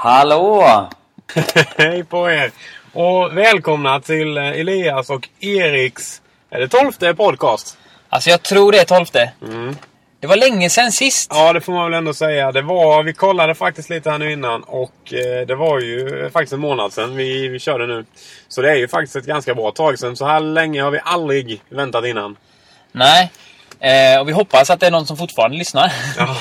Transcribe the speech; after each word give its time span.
Hallå! 0.00 0.88
Hej 1.76 2.04
på 2.04 2.30
er! 2.30 2.50
Och 2.92 3.36
välkomna 3.36 4.00
till 4.00 4.36
eh, 4.38 4.48
Elias 4.48 5.10
och 5.10 5.28
Eriks, 5.40 6.22
är 6.50 6.60
det 6.60 6.68
tolfte 6.68 7.14
podcast? 7.14 7.78
Alltså 8.08 8.30
jag 8.30 8.42
tror 8.42 8.72
det 8.72 8.78
är 8.78 8.84
tolfte. 8.84 9.32
Det 10.20 10.26
var 10.26 10.36
länge 10.36 10.70
sedan 10.70 10.92
sist. 10.92 11.30
Ja, 11.34 11.52
det 11.52 11.60
får 11.60 11.72
man 11.72 11.84
väl 11.84 11.98
ändå 11.98 12.14
säga. 12.14 12.52
Det 12.52 12.62
var, 12.62 13.02
vi 13.02 13.12
kollade 13.12 13.54
faktiskt 13.54 13.90
lite 13.90 14.10
här 14.10 14.18
nu 14.18 14.32
innan 14.32 14.62
och 14.62 15.12
eh, 15.12 15.46
det 15.46 15.54
var 15.54 15.80
ju 15.80 16.30
faktiskt 16.30 16.52
en 16.52 16.60
månad 16.60 16.92
sedan 16.92 17.16
vi, 17.16 17.48
vi 17.48 17.58
körde 17.58 17.86
nu. 17.86 18.04
Så 18.48 18.62
det 18.62 18.70
är 18.70 18.76
ju 18.76 18.88
faktiskt 18.88 19.16
ett 19.16 19.26
ganska 19.26 19.54
bra 19.54 19.70
tag 19.70 19.98
sedan. 19.98 20.16
Så 20.16 20.26
här 20.26 20.40
länge 20.40 20.82
har 20.82 20.90
vi 20.90 21.00
aldrig 21.04 21.62
väntat 21.68 22.04
innan. 22.04 22.36
Nej. 22.92 23.30
Eh, 23.80 24.20
och 24.20 24.28
vi 24.28 24.32
hoppas 24.32 24.70
att 24.70 24.80
det 24.80 24.86
är 24.86 24.90
någon 24.90 25.06
som 25.06 25.16
fortfarande 25.16 25.56
lyssnar. 25.56 25.92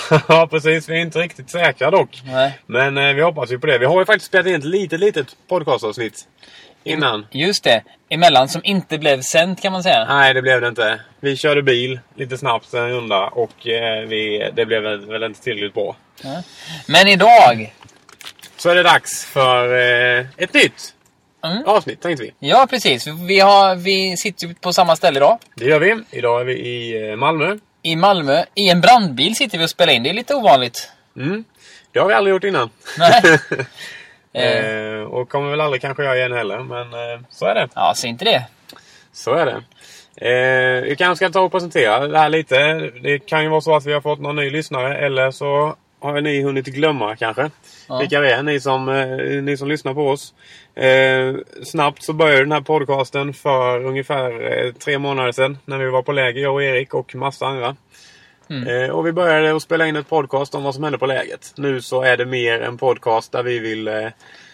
Ja, 0.27 0.47
precis. 0.51 0.89
Vi 0.89 0.97
är 0.97 1.01
inte 1.01 1.19
riktigt 1.19 1.49
säkra 1.49 1.91
dock. 1.91 2.21
Nej. 2.25 2.59
Men 2.65 2.97
eh, 2.97 3.13
vi 3.13 3.21
hoppas 3.21 3.51
ju 3.51 3.59
på 3.59 3.67
det. 3.67 3.77
Vi 3.77 3.85
har 3.85 3.99
ju 3.99 4.05
faktiskt 4.05 4.25
spelat 4.25 4.47
in 4.47 4.55
ett 4.55 4.63
litet, 4.63 4.99
litet 4.99 5.27
podcastavsnitt 5.49 6.27
innan. 6.83 7.27
Just 7.31 7.63
det. 7.63 7.83
Emellan 8.09 8.49
som 8.49 8.61
inte 8.63 8.97
blev 8.97 9.21
sänt 9.21 9.61
kan 9.61 9.71
man 9.71 9.83
säga. 9.83 10.05
Nej, 10.05 10.33
det 10.33 10.41
blev 10.41 10.61
det 10.61 10.67
inte. 10.67 10.99
Vi 11.19 11.37
körde 11.37 11.63
bil 11.63 11.99
lite 12.15 12.37
snabbt 12.37 12.73
en 12.73 12.89
runda 12.89 13.27
och 13.27 13.67
eh, 13.67 14.07
vi, 14.07 14.51
det 14.53 14.65
blev 14.65 14.81
väl, 14.83 15.23
inte 15.23 15.41
tillräckligt 15.41 15.73
bra. 15.73 15.95
Men 16.87 17.07
idag. 17.07 17.73
Så 18.57 18.69
är 18.69 18.75
det 18.75 18.83
dags 18.83 19.25
för 19.25 19.75
eh, 20.19 20.25
ett 20.37 20.53
nytt 20.53 20.93
Mm. 21.51 21.63
avsnitt 21.65 22.01
tänkte 22.01 22.23
vi. 22.23 22.33
Ja, 22.39 22.67
precis. 22.69 23.07
Vi, 23.07 23.39
har, 23.39 23.75
vi 23.75 24.17
sitter 24.17 24.47
ju 24.47 24.53
på 24.53 24.73
samma 24.73 24.95
ställe 24.95 25.17
idag. 25.17 25.37
Det 25.55 25.65
gör 25.65 25.79
vi. 25.79 26.03
Idag 26.11 26.41
är 26.41 26.45
vi 26.45 26.53
i 26.53 27.09
eh, 27.09 27.15
Malmö. 27.15 27.57
I 27.81 27.95
Malmö. 27.95 28.43
I 28.55 28.69
en 28.69 28.81
brandbil 28.81 29.35
sitter 29.35 29.57
vi 29.57 29.65
och 29.65 29.69
spelar 29.69 29.93
in. 29.93 30.03
Det 30.03 30.09
är 30.09 30.13
lite 30.13 30.35
ovanligt. 30.35 30.91
Mm. 31.17 31.43
Det 31.91 31.99
har 31.99 32.07
vi 32.07 32.13
aldrig 32.13 32.33
gjort 32.33 32.43
innan. 32.43 32.69
Nej. 32.97 33.39
eh, 34.33 34.65
eh, 34.65 35.01
och 35.01 35.29
kommer 35.29 35.49
väl 35.49 35.61
aldrig 35.61 35.81
kanske 35.81 36.03
göra 36.03 36.17
igen 36.17 36.31
heller. 36.31 36.59
Men 36.59 36.93
eh, 36.93 37.21
så 37.29 37.45
är 37.45 37.55
det. 37.55 37.69
ja, 37.75 37.93
så 37.95 38.07
inte 38.07 38.25
det. 38.25 38.43
Så 39.13 39.33
är 39.33 39.45
det. 39.45 39.63
Eh, 40.21 40.81
vi 40.81 40.95
kanske 40.95 41.25
ska 41.25 41.33
ta 41.33 41.41
och 41.41 41.51
presentera 41.51 42.07
det 42.07 42.19
här 42.19 42.29
lite. 42.29 42.73
Det 43.03 43.19
kan 43.19 43.43
ju 43.43 43.49
vara 43.49 43.61
så 43.61 43.75
att 43.75 43.85
vi 43.85 43.93
har 43.93 44.01
fått 44.01 44.19
någon 44.19 44.35
ny 44.35 44.49
lyssnare. 44.49 44.97
Eller 45.05 45.31
så 45.31 45.75
har 45.99 46.21
ni 46.21 46.41
hunnit 46.41 46.65
glömma 46.65 47.15
kanske. 47.15 47.49
Ja. 47.89 47.99
Vilka 47.99 48.19
vi 48.19 48.29
är, 48.31 48.43
ni 48.43 48.59
som, 48.59 48.89
eh, 48.89 49.43
ni 49.43 49.57
som 49.57 49.67
lyssnar 49.67 49.93
på 49.93 50.09
oss. 50.09 50.33
Eh, 50.75 51.35
snabbt 51.63 52.03
så 52.03 52.13
började 52.13 52.41
den 52.41 52.51
här 52.51 52.61
podcasten 52.61 53.33
för 53.33 53.85
ungefär 53.85 54.51
eh, 54.51 54.73
tre 54.73 54.99
månader 54.99 55.31
sedan. 55.31 55.57
När 55.65 55.77
vi 55.77 55.89
var 55.89 56.01
på 56.01 56.11
läger, 56.11 56.41
jag 56.41 56.53
och 56.53 56.63
Erik 56.63 56.93
och 56.93 57.15
massa 57.15 57.45
andra. 57.45 57.75
Eh, 58.49 58.89
och 58.89 59.07
vi 59.07 59.11
började 59.11 59.55
att 59.55 59.61
spela 59.61 59.87
in 59.87 59.95
ett 59.95 60.09
podcast 60.09 60.55
om 60.55 60.63
vad 60.63 60.75
som 60.75 60.83
hände 60.83 60.97
på 60.97 61.05
läget. 61.05 61.53
Nu 61.55 61.81
så 61.81 62.01
är 62.01 62.17
det 62.17 62.25
mer 62.25 62.61
en 62.61 62.77
podcast 62.77 63.31
där 63.31 63.43
vi 63.43 63.59
vill 63.59 63.87
eh, 63.87 64.07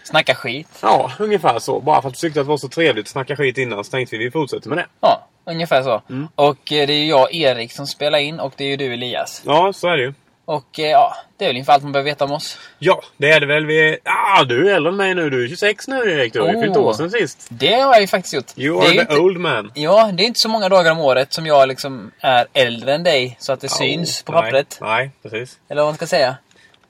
Snacka 0.04 0.34
skit. 0.34 0.78
Ja, 0.82 1.12
ungefär 1.18 1.58
så. 1.58 1.80
Bara 1.80 2.02
för 2.02 2.08
att 2.08 2.14
vi 2.14 2.18
tyckte 2.18 2.40
att 2.40 2.46
det 2.46 2.50
var 2.50 2.56
så 2.56 2.68
trevligt 2.68 3.04
att 3.04 3.08
snacka 3.08 3.36
skit 3.36 3.58
innan 3.58 3.84
så 3.84 3.90
tänkte 3.90 4.16
vi 4.16 4.24
vi 4.24 4.30
fortsätter 4.30 4.68
med 4.68 4.78
det. 4.78 4.86
Ja, 5.00 5.28
ungefär 5.44 5.82
så. 5.82 6.02
Mm. 6.10 6.28
Och 6.34 6.58
det 6.64 6.92
är 6.92 7.08
jag, 7.08 7.34
Erik, 7.34 7.72
som 7.72 7.86
spelar 7.86 8.18
in 8.18 8.40
och 8.40 8.52
det 8.56 8.64
är 8.64 8.68
ju 8.68 8.76
du, 8.76 8.92
Elias. 8.92 9.42
Ja, 9.46 9.72
så 9.72 9.88
är 9.88 9.96
det 9.96 10.02
ju. 10.02 10.14
Och 10.44 10.78
eh, 10.78 10.90
ja, 10.90 11.16
det 11.36 11.44
är 11.44 11.48
väl 11.48 11.56
ungefär 11.56 11.72
allt 11.72 11.82
man 11.82 11.92
behöver 11.92 12.10
veta 12.10 12.24
om 12.24 12.32
oss. 12.32 12.58
Ja, 12.78 13.02
det 13.16 13.30
är 13.30 13.40
det 13.40 13.46
väl. 13.46 13.66
Vi... 13.66 13.98
Ah, 14.04 14.44
du 14.44 14.70
är 14.70 14.74
äldre 14.74 14.90
än 14.90 14.96
mig 14.96 15.14
nu. 15.14 15.30
Du 15.30 15.44
är 15.44 15.48
26 15.48 15.88
nu 15.88 15.96
Erik. 16.12 16.32
Du 16.32 16.40
har 16.40 16.48
ju 16.48 16.56
Oh. 16.56 16.62
fyllt 16.62 16.76
år 16.76 16.92
sen 16.92 17.10
sist. 17.10 17.46
Det 17.50 17.74
har 17.74 17.92
jag 17.92 18.00
ju 18.00 18.06
faktiskt 18.06 18.34
gjort. 18.34 18.52
You 18.58 18.80
are 18.82 18.90
the 18.90 19.00
inte, 19.00 19.16
old 19.18 19.38
man. 19.40 19.70
Ja, 19.74 20.10
det 20.12 20.22
är 20.22 20.26
inte 20.26 20.40
så 20.40 20.48
många 20.48 20.68
dagar 20.68 20.92
om 20.92 20.98
året 21.00 21.32
som 21.32 21.46
jag 21.46 21.68
liksom 21.68 22.10
är 22.20 22.46
äldre 22.52 22.94
än 22.94 23.02
dig 23.02 23.36
så 23.40 23.52
att 23.52 23.60
det 23.60 23.68
syns 23.68 24.22
på 24.22 24.32
Nej, 24.32 24.42
pappret. 24.42 24.78
Nej, 24.80 25.10
precis. 25.22 25.58
Eller 25.68 25.82
vad 25.82 25.88
man 25.88 25.96
ska 25.96 26.06
säga. 26.06 26.36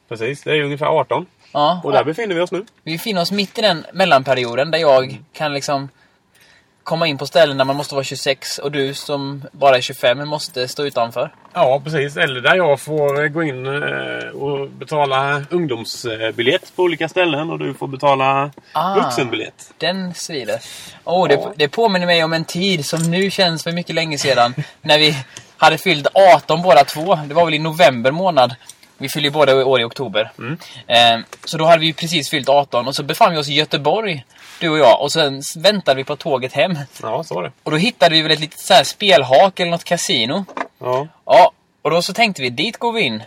Precis. 0.09 0.43
Det 0.43 0.51
är 0.51 0.63
ungefär 0.63 0.87
18. 0.87 1.27
Ja, 1.53 1.81
Och 1.85 1.93
där 1.93 2.05
befinner 2.05 2.35
vi 2.35 2.41
oss 2.41 2.53
nu. 2.53 2.65
vi 2.85 2.93
befinner 2.93 3.21
oss 3.23 3.33
mitt 3.33 3.59
i 3.59 3.63
den 3.63 3.87
mellanperioden 3.93 4.71
där 4.71 4.79
jag 4.79 5.19
kan 5.33 5.53
liksom 5.55 5.89
komma 6.85 7.07
in 7.07 7.19
på 7.19 7.27
ställen 7.27 7.59
där 7.59 7.65
man 7.65 7.77
måste 7.77 7.95
vara 7.95 8.05
26 8.05 8.59
och 8.59 8.73
du 8.73 8.95
som 8.95 9.45
bara 9.53 9.77
är 9.77 9.81
25 9.81 10.29
måste 10.29 10.69
stå 10.69 10.85
utanför. 10.87 11.31
Ja, 11.53 11.81
precis. 11.85 12.17
Eller 12.17 12.41
där 12.41 12.55
jag 12.55 12.81
får 12.81 13.23
eh, 13.25 13.29
gå 13.29 13.43
in 13.43 13.67
eh, 13.67 14.29
och 14.29 14.69
betala 14.71 15.43
ungdomsbiljett 15.51 16.73
på 16.77 16.83
olika 16.83 17.09
ställen 17.09 17.51
och 17.51 17.59
du 17.59 17.75
får 17.75 17.87
betala 17.89 18.51
Ah. 18.73 18.95
vuxenbiljett. 18.95 19.73
Den 19.79 20.15
svider. 20.15 20.61
Oh, 21.05 21.29
det, 21.29 21.35
Ja. 21.35 21.53
det 21.57 21.69
påminner 21.69 22.07
mig 22.07 22.25
om 22.25 22.33
en 22.33 22.45
tid 22.45 22.87
som 22.87 23.11
nu 23.11 23.31
känns 23.31 23.63
för 23.63 23.73
mycket 23.73 23.95
länge 23.95 24.19
sedan. 24.19 24.55
när 24.83 24.99
vi 24.99 25.17
hade 25.57 25.79
fyllt 25.79 26.07
18 26.35 26.63
båda 26.63 26.85
två. 26.85 27.15
Det 27.15 27.35
var 27.35 27.45
väl 27.45 27.55
i 27.55 27.59
november 27.59 28.11
månad. 28.11 28.55
Vi 28.99 29.09
fyller 29.09 29.25
ju 29.25 29.31
båda 29.31 29.65
år 29.67 29.81
i 29.81 29.85
oktober. 29.85 30.31
Mm. 30.39 30.59
Eh, 30.87 31.27
så 31.45 31.59
då 31.59 31.65
hade 31.65 31.81
vi 31.81 31.93
precis 31.93 32.31
fyllt 32.31 32.49
18 32.49 32.89
och 32.89 32.95
så 32.95 33.03
befann 33.03 33.33
vi 33.33 33.39
oss 33.39 33.49
i 33.49 33.55
Göteborg, 33.55 34.25
du 34.61 34.69
och 34.69 34.79
jag. 34.79 35.03
Och 35.03 35.13
sen 35.13 35.43
väntade 35.57 35.97
vi 35.97 36.05
på 36.05 36.17
tåget 36.17 36.53
hem. 36.53 36.79
Ja, 37.03 37.25
så 37.25 37.35
var 37.35 37.43
det. 37.43 37.53
Och 37.63 37.71
då 37.71 37.77
hittade 37.77 38.15
vi 38.15 38.23
väl 38.23 38.33
ett 38.33 38.41
litet 38.41 38.61
så 38.61 38.75
här 38.75 38.85
spelhak 38.85 39.61
eller 39.61 39.71
något 39.71 39.85
kasino. 39.85 40.45
Ja. 40.79 41.09
Ja, 41.25 41.53
och 41.83 41.91
då 41.91 42.03
så 42.03 42.13
tänkte 42.13 42.43
vi, 42.43 42.51
dit 42.51 42.77
går 42.77 42.93
vi 42.93 43.01
in. 43.01 43.23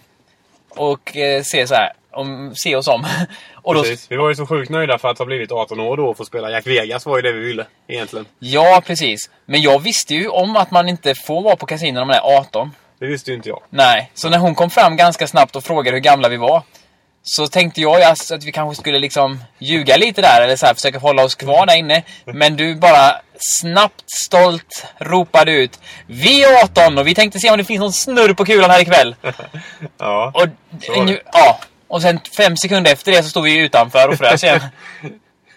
Och 0.70 1.18
eh, 1.18 1.44
se 1.44 1.68
så 1.68 1.74
här, 1.74 1.94
om, 2.12 2.56
se 2.56 2.76
oss 2.76 2.88
om. 2.88 3.06
och 3.54 3.74
då, 3.74 3.82
Precis. 3.82 4.12
Vi 4.12 4.16
var 4.16 4.30
ju 4.30 4.36
så 4.36 4.48
sjukt 4.48 4.70
nöjda 4.70 4.98
för 4.98 5.08
att 5.08 5.18
ha 5.18 5.26
blivit 5.26 5.52
18 5.52 5.80
år 5.80 5.98
då 5.98 6.08
och 6.08 6.18
få 6.18 6.26
spela 6.26 6.52
Jack 6.52 6.68
Vegas 6.68 7.06
var 7.06 7.18
ju 7.18 7.22
det 7.22 7.32
vi 7.32 7.40
ville 7.40 7.66
egentligen. 7.88 8.26
Ja, 8.40 8.82
precis. 8.86 9.30
Men 9.46 9.62
jag 9.62 9.80
visste 9.80 10.16
ju 10.16 10.28
om 10.28 10.56
att 10.56 10.72
man 10.72 10.90
inte 10.90 11.16
får 11.16 11.42
vara 11.42 11.56
på 11.56 11.66
kasino 11.66 12.00
när 12.00 12.06
man 12.06 12.16
är 12.16 12.38
18. 12.40 12.72
Det 13.00 13.06
visste 13.06 13.32
ju 13.32 13.38
inte 13.38 13.50
jag. 13.50 13.62
Nej, 13.70 14.12
så 14.14 14.30
när 14.30 14.38
hon 14.38 14.56
kom 14.56 14.70
fram 14.70 14.98
ganska 14.98 15.28
snabbt 15.28 15.56
och 15.56 15.64
frågade 15.64 15.98
hur 15.98 16.02
gamla 16.02 16.30
vi 16.30 16.38
var. 16.38 16.62
Så 17.30 17.48
tänkte 17.48 17.82
jag 17.82 18.02
alltså 18.02 18.36
att 18.36 18.44
vi 18.44 18.52
kanske 18.52 18.82
skulle 18.82 19.00
liksom 19.00 19.44
ljuga 19.60 19.98
lite 19.98 20.22
där 20.22 20.42
eller 20.42 20.56
så 20.56 20.66
här, 20.66 20.74
försöka 20.74 21.00
hålla 21.00 21.24
oss 21.24 21.36
kvar 21.36 21.66
där 21.66 21.78
inne. 21.78 22.04
Men 22.26 22.56
du 22.56 22.76
bara 22.76 23.16
snabbt, 23.40 24.04
stolt 24.08 24.86
ropade 24.98 25.52
ut 25.52 25.80
Vi 26.06 26.44
är 26.44 26.64
18 26.64 26.98
och 26.98 27.08
vi 27.08 27.16
tänkte 27.16 27.40
se 27.40 27.52
om 27.52 27.58
det 27.58 27.64
finns 27.64 27.80
någon 27.80 27.94
snurr 27.94 28.34
på 28.34 28.46
kulan 28.46 28.70
här 28.70 28.82
ikväll. 28.82 29.16
Ja. 29.98 30.32
Och, 30.34 30.48
ja, 31.34 31.60
och 31.88 32.02
sen 32.02 32.20
fem 32.38 32.58
sekunder 32.58 32.94
efter 32.94 33.12
det 33.12 33.24
så 33.24 33.30
stod 33.30 33.44
vi 33.44 33.58
utanför 33.58 34.10
och 34.10 34.18
frös 34.18 34.44
igen. 34.44 34.62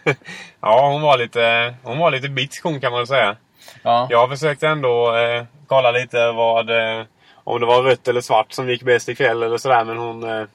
Ja, 0.62 0.90
hon 0.90 1.02
var 1.02 1.16
lite, 1.16 1.74
hon 1.82 1.98
var 1.98 2.10
lite 2.10 2.28
bitsk 2.28 2.64
hon 2.64 2.80
kan 2.80 2.92
man 2.92 3.06
säga. 3.06 3.36
Ja. 3.82 4.06
Jag 4.10 4.30
försökte 4.30 4.68
ändå 4.68 5.16
eh, 5.16 5.44
kolla 5.66 5.90
lite 5.90 6.32
vad, 6.32 6.70
eh, 6.70 7.04
om 7.44 7.60
det 7.60 7.66
var 7.66 7.82
rött 7.82 8.08
eller 8.08 8.20
svart 8.20 8.52
som 8.52 8.68
gick 8.68 8.82
bäst 8.82 9.08
ikväll 9.08 9.42
eller 9.42 9.58
sådär. 9.58 9.84
Men 9.84 9.98
hon, 9.98 10.40
eh, 10.40 10.46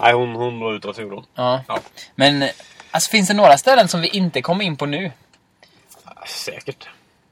nej 0.00 0.12
hon, 0.12 0.34
hon 0.34 0.60
drog 0.60 0.74
ut 0.74 0.84
åt 0.84 0.96
fordon. 0.96 1.26
ja. 1.34 1.60
Ja. 1.68 1.78
Men 2.14 2.48
alltså, 2.90 3.10
finns 3.10 3.28
det 3.28 3.34
några 3.34 3.58
ställen 3.58 3.88
som 3.88 4.00
vi 4.00 4.08
inte 4.08 4.42
kommer 4.42 4.64
in 4.64 4.76
på 4.76 4.86
nu? 4.86 5.12
Säkert. 6.26 6.88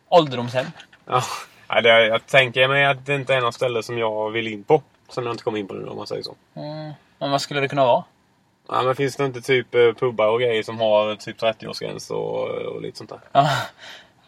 Ålderdomshem? 0.09 0.67
Ja. 1.07 1.23
Nej, 1.69 1.83
det, 1.83 2.07
jag 2.07 2.27
tänker 2.27 2.69
mig 2.69 2.85
att 2.85 3.07
det 3.07 3.15
inte 3.15 3.35
är 3.35 3.41
något 3.41 3.55
ställe 3.55 3.83
som 3.83 3.99
jag 3.99 4.31
vill 4.31 4.47
in 4.49 4.65
på. 4.65 4.83
Som 5.09 5.25
jag 5.25 5.35
inte 5.35 5.45
kommer 5.45 5.59
in 5.59 5.67
på 5.69 5.75
nu 5.75 5.87
om 5.89 5.97
man 5.97 6.07
säger 6.07 6.23
så. 6.23 6.35
Mm. 6.55 6.93
Men 7.19 7.31
vad 7.31 7.41
skulle 7.41 7.61
det 7.61 7.69
kunna 7.69 7.85
vara? 7.85 8.05
Ja, 8.69 8.83
men 8.83 8.97
finns 8.97 9.17
det 9.17 9.25
inte 9.25 9.41
typ 9.41 9.75
eh, 9.75 9.93
pubbar 9.93 10.27
och 10.27 10.41
grejer 10.41 10.63
som 10.63 10.81
har 10.81 11.15
typ 11.17 11.41
30-årsgräns 11.43 12.11
och, 12.11 12.49
och 12.49 12.83
lite 12.83 12.99
sånt 12.99 13.11
där? 13.11 13.21
Ja. 13.33 13.51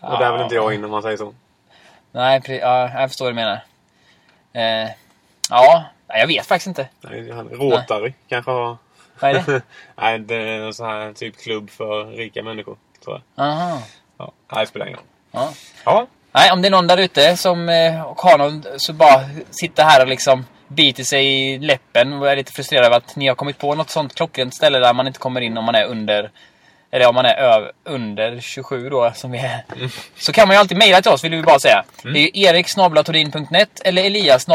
Och 0.00 0.18
där 0.18 0.32
vill 0.32 0.42
inte 0.42 0.54
jag 0.54 0.74
in 0.74 0.84
om 0.84 0.90
man 0.90 1.02
säger 1.02 1.16
så. 1.16 1.34
Nej, 2.12 2.42
ja, 2.46 2.90
jag 3.00 3.10
förstår 3.10 3.24
vad 3.24 3.32
du 3.32 3.34
menar. 3.34 3.60
Eh, 4.52 4.90
ja, 5.50 5.84
nej, 6.08 6.20
jag 6.20 6.26
vet 6.26 6.46
faktiskt 6.46 6.66
inte. 6.66 6.88
Nej, 7.00 7.30
Rotary 7.50 8.12
kanske 8.28 8.50
har... 8.50 8.76
Vad 9.20 9.30
är 9.30 9.34
det? 9.34 9.62
Nej, 9.96 10.18
det 10.18 10.34
är 10.34 10.60
en 10.60 10.74
sån 10.74 10.86
här 10.86 11.12
typ 11.12 11.42
klubb 11.42 11.70
för 11.70 12.04
rika 12.04 12.42
människor. 12.42 12.76
Tror 13.04 13.22
jag. 13.34 13.46
Aha. 13.46 13.82
Ja, 14.18 14.32
det 14.48 14.66
spelar 14.66 14.86
ingen 14.86 14.98
roll. 14.98 15.06
Ja. 15.30 15.52
Ja, 15.84 16.06
Nej, 16.32 16.52
om 16.52 16.62
det 16.62 16.68
är 16.68 16.70
någon 16.70 16.86
där 16.86 16.96
ute 16.96 17.36
som 17.36 17.68
eh, 17.68 18.02
och 18.02 18.20
har 18.20 18.38
någon, 18.38 18.64
så 18.76 18.92
bara 18.92 19.20
sitta 19.50 19.82
här 19.82 20.02
och 20.02 20.08
liksom 20.08 20.44
biter 20.68 21.04
sig 21.04 21.26
i 21.26 21.58
läppen 21.58 22.12
och 22.12 22.30
är 22.30 22.36
lite 22.36 22.52
frustrerad 22.52 22.86
över 22.86 22.96
att 22.96 23.16
ni 23.16 23.28
har 23.28 23.34
kommit 23.34 23.58
på 23.58 23.74
något 23.74 23.90
sånt 23.90 24.14
klockrent 24.14 24.54
ställe 24.54 24.78
där 24.78 24.94
man 24.94 25.06
inte 25.06 25.18
kommer 25.18 25.40
in 25.40 25.58
om 25.58 25.64
man 25.64 25.74
är 25.74 25.84
under 25.84 26.30
eller 26.90 27.08
om 27.08 27.14
man 27.14 27.24
är 27.24 27.34
över, 27.36 27.72
under 27.84 28.40
27 28.40 28.88
då, 28.90 29.12
som 29.14 29.30
vi 29.30 29.38
är. 29.38 29.64
Så 30.16 30.32
kan 30.32 30.48
man 30.48 30.54
ju 30.54 30.60
alltid 30.60 30.78
mejla 30.78 31.02
till 31.02 31.10
oss, 31.12 31.24
vill 31.24 31.30
vi 31.34 31.42
bara 31.42 31.58
säga. 31.58 31.84
Det 32.02 32.08
är 32.08 32.36
ju 32.36 32.44
erik 32.44 32.68
eller 33.84 34.04
elias 34.04 34.46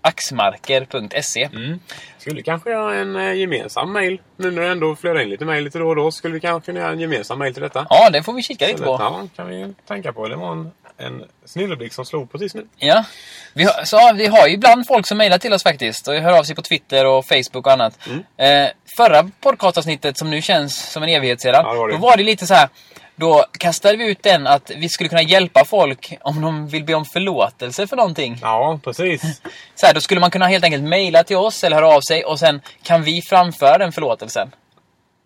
axmarker.se. 0.00 1.44
Mm. 1.54 1.80
Skulle 2.18 2.42
kanske 2.42 2.70
göra 2.70 2.94
en 2.94 3.16
eh, 3.16 3.32
gemensam 3.34 3.92
mail. 3.92 4.20
Nu 4.36 4.50
när 4.50 4.62
det 4.62 4.68
ändå 4.68 4.96
flödar 4.96 5.20
in 5.20 5.28
lite 5.28 5.44
mail 5.44 5.64
lite 5.64 5.78
då 5.78 5.88
och 5.88 5.96
då. 5.96 6.10
Skulle 6.10 6.34
vi 6.34 6.40
kanske 6.40 6.66
kunna 6.66 6.80
göra 6.80 6.92
en 6.92 7.00
gemensam 7.00 7.38
mail 7.38 7.54
till 7.54 7.62
detta. 7.62 7.86
Ja, 7.90 8.10
det 8.10 8.22
får 8.22 8.32
vi 8.32 8.42
kika 8.42 8.66
lite 8.66 8.78
Så 8.78 8.84
på. 8.84 8.98
det- 8.98 9.04
Ja, 9.04 9.28
kan 9.36 9.48
vi 9.48 9.74
tänka 9.88 10.12
på. 10.12 10.28
Det 10.28 10.36
var 10.36 10.52
en, 10.52 10.70
en 11.02 11.24
snilleblixt 11.44 11.94
som 11.94 12.04
slog 12.04 12.32
precis 12.32 12.54
nu. 12.54 12.66
Ja. 12.76 13.04
Vi 13.52 13.64
har, 13.64 13.84
så 13.84 14.12
vi 14.14 14.26
har 14.26 14.48
ju 14.48 14.54
ibland 14.54 14.86
folk 14.86 15.06
som 15.06 15.18
mejlar 15.18 15.38
till 15.38 15.52
oss 15.52 15.62
faktiskt. 15.62 16.08
Och 16.08 16.14
hör 16.14 16.38
av 16.38 16.44
sig 16.44 16.56
på 16.56 16.62
Twitter 16.62 17.06
och 17.06 17.26
Facebook 17.26 17.66
och 17.66 17.72
annat. 17.72 17.98
Mm. 18.06 18.66
Eh, 18.66 18.72
förra 18.96 19.30
podcastavsnittet 19.40 20.18
som 20.18 20.30
nu 20.30 20.42
känns 20.42 20.90
som 20.92 21.02
en 21.02 21.08
evighet 21.08 21.40
sedan. 21.40 21.64
Ja, 21.64 21.74
var. 21.74 21.88
Då 21.88 21.96
var 21.96 22.16
det 22.16 22.22
lite 22.22 22.46
så 22.46 22.54
här. 22.54 22.68
Då 23.16 23.44
kastade 23.58 23.96
vi 23.96 24.10
ut 24.10 24.22
den 24.22 24.46
att 24.46 24.70
vi 24.76 24.88
skulle 24.88 25.08
kunna 25.08 25.22
hjälpa 25.22 25.64
folk 25.64 26.18
om 26.20 26.40
de 26.40 26.68
vill 26.68 26.84
be 26.84 26.94
om 26.94 27.04
förlåtelse 27.04 27.86
för 27.86 27.96
någonting. 27.96 28.38
Ja, 28.42 28.80
precis. 28.84 29.22
Så 29.74 29.86
här, 29.86 29.94
då 29.94 30.00
skulle 30.00 30.20
man 30.20 30.30
kunna 30.30 30.46
helt 30.46 30.64
enkelt 30.64 30.84
mejla 30.84 31.24
till 31.24 31.36
oss 31.36 31.64
eller 31.64 31.76
höra 31.76 31.88
av 31.88 32.00
sig 32.00 32.24
och 32.24 32.38
sen 32.38 32.60
kan 32.82 33.02
vi 33.02 33.22
framföra 33.22 33.78
den 33.78 33.92
förlåtelsen. 33.92 34.50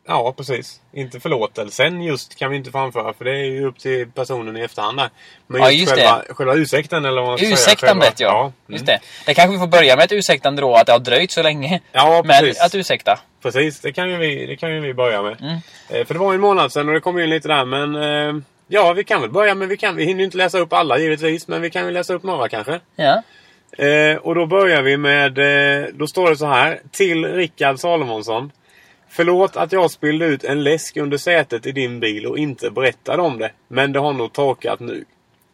Ja, 0.08 0.32
precis. 0.36 0.80
Inte 0.92 1.20
förlåtelsen 1.20 2.02
just 2.02 2.34
kan 2.38 2.50
vi 2.50 2.56
inte 2.56 2.70
framföra 2.70 3.12
för 3.12 3.24
det 3.24 3.30
är 3.30 3.44
ju 3.44 3.66
upp 3.66 3.78
till 3.78 4.06
personen 4.10 4.56
i 4.56 4.60
efterhand 4.60 4.98
där. 4.98 5.10
Men 5.46 5.60
Ja, 5.60 5.70
just, 5.70 5.80
just 5.80 5.94
själva, 5.94 6.22
själva 6.34 6.54
ursäkten 6.54 7.04
eller 7.04 7.20
vad 7.20 7.28
man 7.30 7.38
ska 7.38 7.44
säga. 7.46 7.54
Ursäktandet 7.54 8.18
själva- 8.18 8.32
ja. 8.32 8.40
mm. 8.40 8.52
Just 8.68 8.86
det. 8.86 9.00
Det 9.26 9.34
kanske 9.34 9.52
vi 9.52 9.58
får 9.58 9.66
börja 9.66 9.96
med 9.96 10.04
ett 10.04 10.12
ursäktande 10.12 10.62
då, 10.62 10.74
att 10.74 10.86
det 10.86 10.92
har 10.92 10.98
dröjt 10.98 11.30
så 11.30 11.42
länge. 11.42 11.80
Ja, 11.92 12.22
Men 12.26 12.40
precis. 12.40 12.62
att 12.62 12.74
ursäkta. 12.74 13.18
Precis, 13.42 13.80
det 13.80 13.92
kan 13.92 14.10
ju 14.10 14.16
vi, 14.16 14.46
det 14.46 14.56
kan 14.56 14.74
ju 14.74 14.80
vi 14.80 14.94
börja 14.94 15.22
med. 15.22 15.40
Mm. 15.40 15.56
Eh, 15.90 16.06
för 16.06 16.14
det 16.14 16.20
var 16.20 16.32
ju 16.32 16.34
en 16.34 16.40
månad 16.40 16.72
sedan 16.72 16.88
och 16.88 16.94
det 16.94 17.00
kom 17.00 17.18
in 17.18 17.30
lite 17.30 17.48
där 17.48 17.64
men... 17.64 17.94
Eh, 17.96 18.42
ja, 18.68 18.92
vi 18.92 19.04
kan 19.04 19.20
väl 19.20 19.30
börja 19.30 19.54
men 19.54 19.68
vi 19.68 19.76
kan. 19.76 19.96
Vi 19.96 20.04
hinner 20.04 20.18
ju 20.20 20.24
inte 20.24 20.36
läsa 20.36 20.58
upp 20.58 20.72
alla 20.72 20.98
givetvis 20.98 21.48
men 21.48 21.62
vi 21.62 21.70
kan 21.70 21.84
ju 21.84 21.90
läsa 21.90 22.14
upp 22.14 22.22
några 22.22 22.48
kanske. 22.48 22.80
Ja. 22.96 23.22
Eh, 23.84 24.16
och 24.16 24.34
då 24.34 24.46
börjar 24.46 24.82
vi 24.82 24.96
med... 24.96 25.38
Eh, 25.38 25.86
då 25.94 26.06
står 26.06 26.30
det 26.30 26.36
så 26.36 26.46
här. 26.46 26.80
Till 26.90 27.24
Rickard 27.24 27.78
Salomonsson. 27.78 28.52
Förlåt 29.08 29.56
att 29.56 29.72
jag 29.72 29.90
spillde 29.90 30.26
ut 30.26 30.44
en 30.44 30.62
läsk 30.64 30.96
under 30.96 31.18
sätet 31.18 31.66
i 31.66 31.72
din 31.72 32.00
bil 32.00 32.26
och 32.26 32.38
inte 32.38 32.70
berättade 32.70 33.22
om 33.22 33.38
det. 33.38 33.50
Men 33.68 33.92
det 33.92 33.98
har 33.98 34.12
nog 34.12 34.32
torkat 34.32 34.80
nu. 34.80 35.04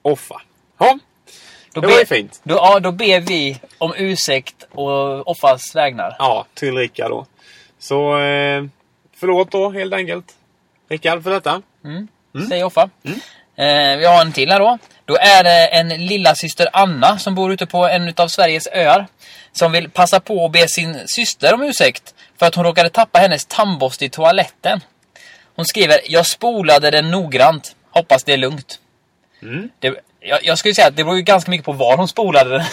Offa. 0.03 0.43
Ja, 0.79 0.99
Då 1.75 1.81
det 1.81 1.87
var 1.87 1.99
ju 1.99 2.07
fint. 2.07 2.41
Då, 2.43 2.55
ja, 2.55 2.81
då 2.81 2.93
ber 2.93 3.21
vi 3.21 3.61
om 3.79 3.95
ursäkt 3.97 4.67
och 4.71 5.29
Offas 5.29 5.75
vägnar. 5.77 6.17
Ja, 6.19 6.47
till 6.55 6.77
Rickard 6.77 7.11
då. 7.11 7.27
Så 7.79 8.19
eh, 8.21 8.65
förlåt 9.17 9.51
då 9.51 9.71
helt 9.71 9.95
enkelt. 9.95 10.35
Rickard 10.89 11.23
för 11.23 11.31
detta. 11.31 11.63
Mm. 11.85 12.09
Säger 12.49 12.65
Offa. 12.65 12.91
Eh, 13.57 13.97
vi 13.99 14.07
har 14.07 14.21
en 14.21 14.33
till 14.33 14.51
här 14.51 14.59
då. 14.59 14.79
Då 15.05 15.17
är 15.17 15.45
det 15.45 15.67
en 15.67 15.89
lilla 15.89 16.35
syster 16.35 16.69
Anna 16.73 17.19
som 17.19 17.35
bor 17.35 17.53
ute 17.53 17.67
på 17.67 17.89
en 17.89 18.15
av 18.17 18.29
Sveriges 18.29 18.69
öar. 18.73 19.07
Som 19.53 19.73
vill 19.73 19.91
passa 19.91 20.21
på 20.21 20.45
att 20.45 20.53
be 20.53 20.69
sin 20.69 21.03
syster 21.07 21.55
om 21.55 21.63
ursäkt 21.63 22.15
för 22.43 22.47
att 22.47 22.55
hon 22.55 22.65
råkade 22.65 22.91
tappa 22.91 23.19
hennes 23.19 23.47
tandborste 23.47 24.05
i 24.05 24.09
toaletten. 24.11 24.81
Hon 25.57 25.65
skriver 25.65 25.99
Jag 26.07 26.27
spolade 26.27 26.91
den 26.91 27.11
noggrant. 27.11 27.77
Hoppas 27.91 28.25
det 28.25 28.33
är 28.33 28.37
lugnt. 28.37 28.81
Mm. 29.43 29.71
Det, 29.79 29.95
jag, 30.21 30.45
jag 30.45 30.59
skulle 30.59 30.75
säga 30.75 30.89
att 30.89 30.97
det 30.97 31.05
beror 31.05 31.17
ju 31.17 31.23
ganska 31.23 31.51
mycket 31.51 31.65
på 31.65 31.73
var 31.73 31.97
hon 31.97 32.09
spolade 32.09 32.51
den. 32.51 32.65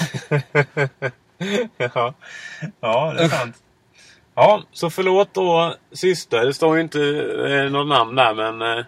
ja. 1.78 2.14
ja, 2.80 3.14
det 3.18 3.24
är 3.24 3.30
sant. 3.30 3.56
Ja, 4.36 4.64
så 4.72 4.90
förlåt 4.90 5.34
då 5.34 5.76
syster. 5.92 6.46
Det 6.46 6.54
står 6.54 6.76
ju 6.76 6.82
inte 6.82 7.00
eh, 7.50 7.72
något 7.72 7.88
namn 7.88 8.16
där 8.16 8.34
men 8.34 8.78
eh, 8.78 8.86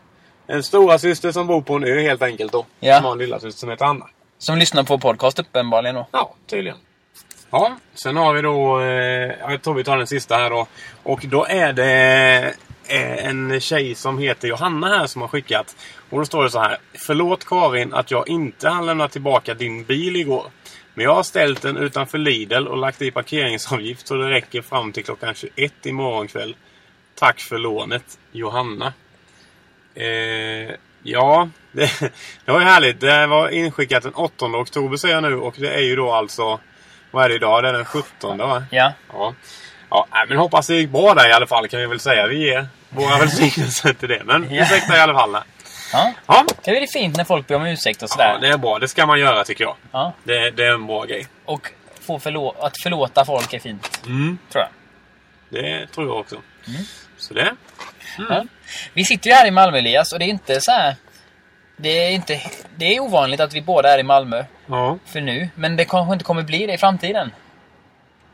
en 0.47 0.63
stora 0.63 0.99
syster 0.99 1.31
som 1.31 1.47
bor 1.47 1.61
på 1.61 1.75
en 1.75 1.83
ö 1.83 2.01
helt 2.01 2.21
enkelt 2.21 2.51
då. 2.51 2.65
Ja. 2.79 2.95
Som 2.95 3.05
har 3.05 3.11
en 3.11 3.17
lilla 3.17 3.39
syster 3.39 3.59
som 3.59 3.69
heter 3.69 3.85
Anna. 3.85 4.07
Som 4.37 4.57
lyssnar 4.57 4.83
på 4.83 4.99
podcast 4.99 5.39
uppenbarligen 5.39 5.95
då. 5.95 6.07
Ja, 6.11 6.33
tydligen. 6.47 6.77
Ja, 7.51 7.77
sen 7.93 8.17
har 8.17 8.33
vi 8.33 8.41
då... 8.41 8.79
Eh, 8.79 9.51
jag 9.51 9.61
tror 9.61 9.73
vi 9.73 9.83
tar 9.83 9.97
den 9.97 10.07
sista 10.07 10.35
här 10.35 10.49
då. 10.49 10.67
Och 11.03 11.25
då 11.27 11.45
är 11.45 11.73
det 11.73 12.53
eh, 12.87 13.25
en 13.25 13.59
tjej 13.59 13.95
som 13.95 14.17
heter 14.17 14.47
Johanna 14.47 14.87
här 14.87 15.07
som 15.07 15.21
har 15.21 15.29
skickat. 15.29 15.75
Och 16.09 16.19
då 16.19 16.25
står 16.25 16.43
det 16.43 16.49
så 16.49 16.59
här. 16.59 16.77
Förlåt 16.93 17.45
Karin 17.45 17.93
att 17.93 18.11
jag 18.11 18.27
inte 18.27 18.69
hann 18.69 18.85
lämna 18.85 19.07
tillbaka 19.07 19.53
din 19.53 19.83
bil 19.83 20.15
igår. 20.15 20.45
Men 20.93 21.05
jag 21.05 21.15
har 21.15 21.23
ställt 21.23 21.61
den 21.61 21.77
utanför 21.77 22.17
Lidl 22.17 22.67
och 22.67 22.77
lagt 22.77 23.01
i 23.01 23.11
parkeringsavgift 23.11 24.07
så 24.07 24.15
det 24.15 24.29
räcker 24.29 24.61
fram 24.61 24.91
till 24.91 25.05
klockan 25.05 25.33
21 25.33 25.85
imorgon 25.85 26.27
kväll. 26.27 26.55
Tack 27.15 27.39
för 27.39 27.57
lånet, 27.57 28.19
Johanna. 28.31 28.93
Eh, 29.95 30.75
ja, 31.03 31.49
det, 31.71 31.91
det 32.45 32.51
var 32.51 32.59
ju 32.59 32.65
härligt. 32.65 32.99
Det 32.99 33.27
var 33.27 33.49
inskickat 33.49 34.03
den 34.03 34.13
8 34.13 34.45
oktober 34.45 34.97
säger 34.97 35.15
jag 35.15 35.23
nu 35.23 35.35
och 35.35 35.55
det 35.57 35.73
är 35.73 35.81
ju 35.81 35.95
då 35.95 36.11
alltså... 36.11 36.59
Vad 37.11 37.25
är 37.25 37.29
det 37.29 37.35
idag? 37.35 37.63
Det 37.63 37.69
är 37.69 37.73
den 37.73 37.85
17 37.85 38.37
va? 38.37 38.63
Ja. 38.71 38.93
Ja. 39.13 39.33
Ja, 39.89 40.07
men 40.27 40.37
hoppas 40.37 40.67
det 40.67 40.75
gick 40.75 40.89
bra 40.89 41.13
där 41.13 41.29
i 41.29 41.33
alla 41.33 41.47
fall 41.47 41.67
kan 41.67 41.79
vi 41.79 41.85
väl 41.85 41.99
säga. 41.99 42.27
Vi 42.27 42.37
ger 42.45 42.67
våra 42.89 43.17
välsignelser 43.19 43.93
till 43.93 44.09
det. 44.09 44.21
Men 44.25 44.47
Ja. 44.53 44.63
ursäkta 44.63 44.97
i 44.97 44.99
alla 44.99 45.13
fall. 45.13 45.37
ja. 45.93 46.13
Ja. 46.27 46.45
Det 46.63 46.71
är 46.83 46.87
fint 46.87 47.17
när 47.17 47.23
folk 47.23 47.47
ber 47.47 47.55
om 47.55 47.65
ursäkt 47.65 48.03
och 48.03 48.09
sådär. 48.09 48.31
ja, 48.33 48.37
det 48.39 48.47
är 48.47 48.57
bra. 48.57 48.79
Det 48.79 48.87
ska 48.87 49.05
man 49.05 49.19
göra 49.19 49.43
tycker 49.43 49.63
jag. 49.63 49.75
Ja. 49.91 50.13
Det, 50.23 50.51
det 50.51 50.65
är 50.65 50.73
en 50.73 50.87
bra 50.87 51.05
grej. 51.05 51.27
Och 51.45 51.71
få 52.01 52.19
förlå- 52.19 52.55
att 52.59 52.73
förlåta 52.83 53.25
folk 53.25 53.53
är 53.53 53.59
fint. 53.59 54.01
Mm. 54.05 54.37
Tror 54.51 54.63
jag. 54.63 54.69
Det 55.63 55.87
tror 55.87 56.07
jag 56.07 56.17
också. 56.19 56.35
Mm. 56.67 56.81
Så 57.17 57.33
det. 57.33 57.55
Ja. 58.29 58.43
Vi 58.93 59.05
sitter 59.05 59.29
ju 59.29 59.35
här 59.35 59.47
i 59.47 59.51
Malmö 59.51 59.77
Elias 59.77 60.13
och 60.13 60.19
det 60.19 60.25
är 60.25 60.29
inte 60.29 60.61
så 60.61 60.71
här. 60.71 60.95
Det 61.81 62.05
är, 62.05 62.11
inte, 62.11 62.41
det 62.75 62.95
är 62.95 62.99
ovanligt 62.99 63.39
att 63.39 63.53
vi 63.53 63.61
båda 63.61 63.89
är 63.93 63.99
i 63.99 64.03
Malmö 64.03 64.43
Ja. 64.65 64.97
för 65.05 65.21
nu. 65.21 65.49
Men 65.55 65.75
det 65.75 65.85
kanske 65.85 66.13
inte 66.13 66.25
kommer 66.25 66.41
bli 66.43 66.65
det 66.65 66.73
i 66.73 66.77
framtiden. 66.77 67.31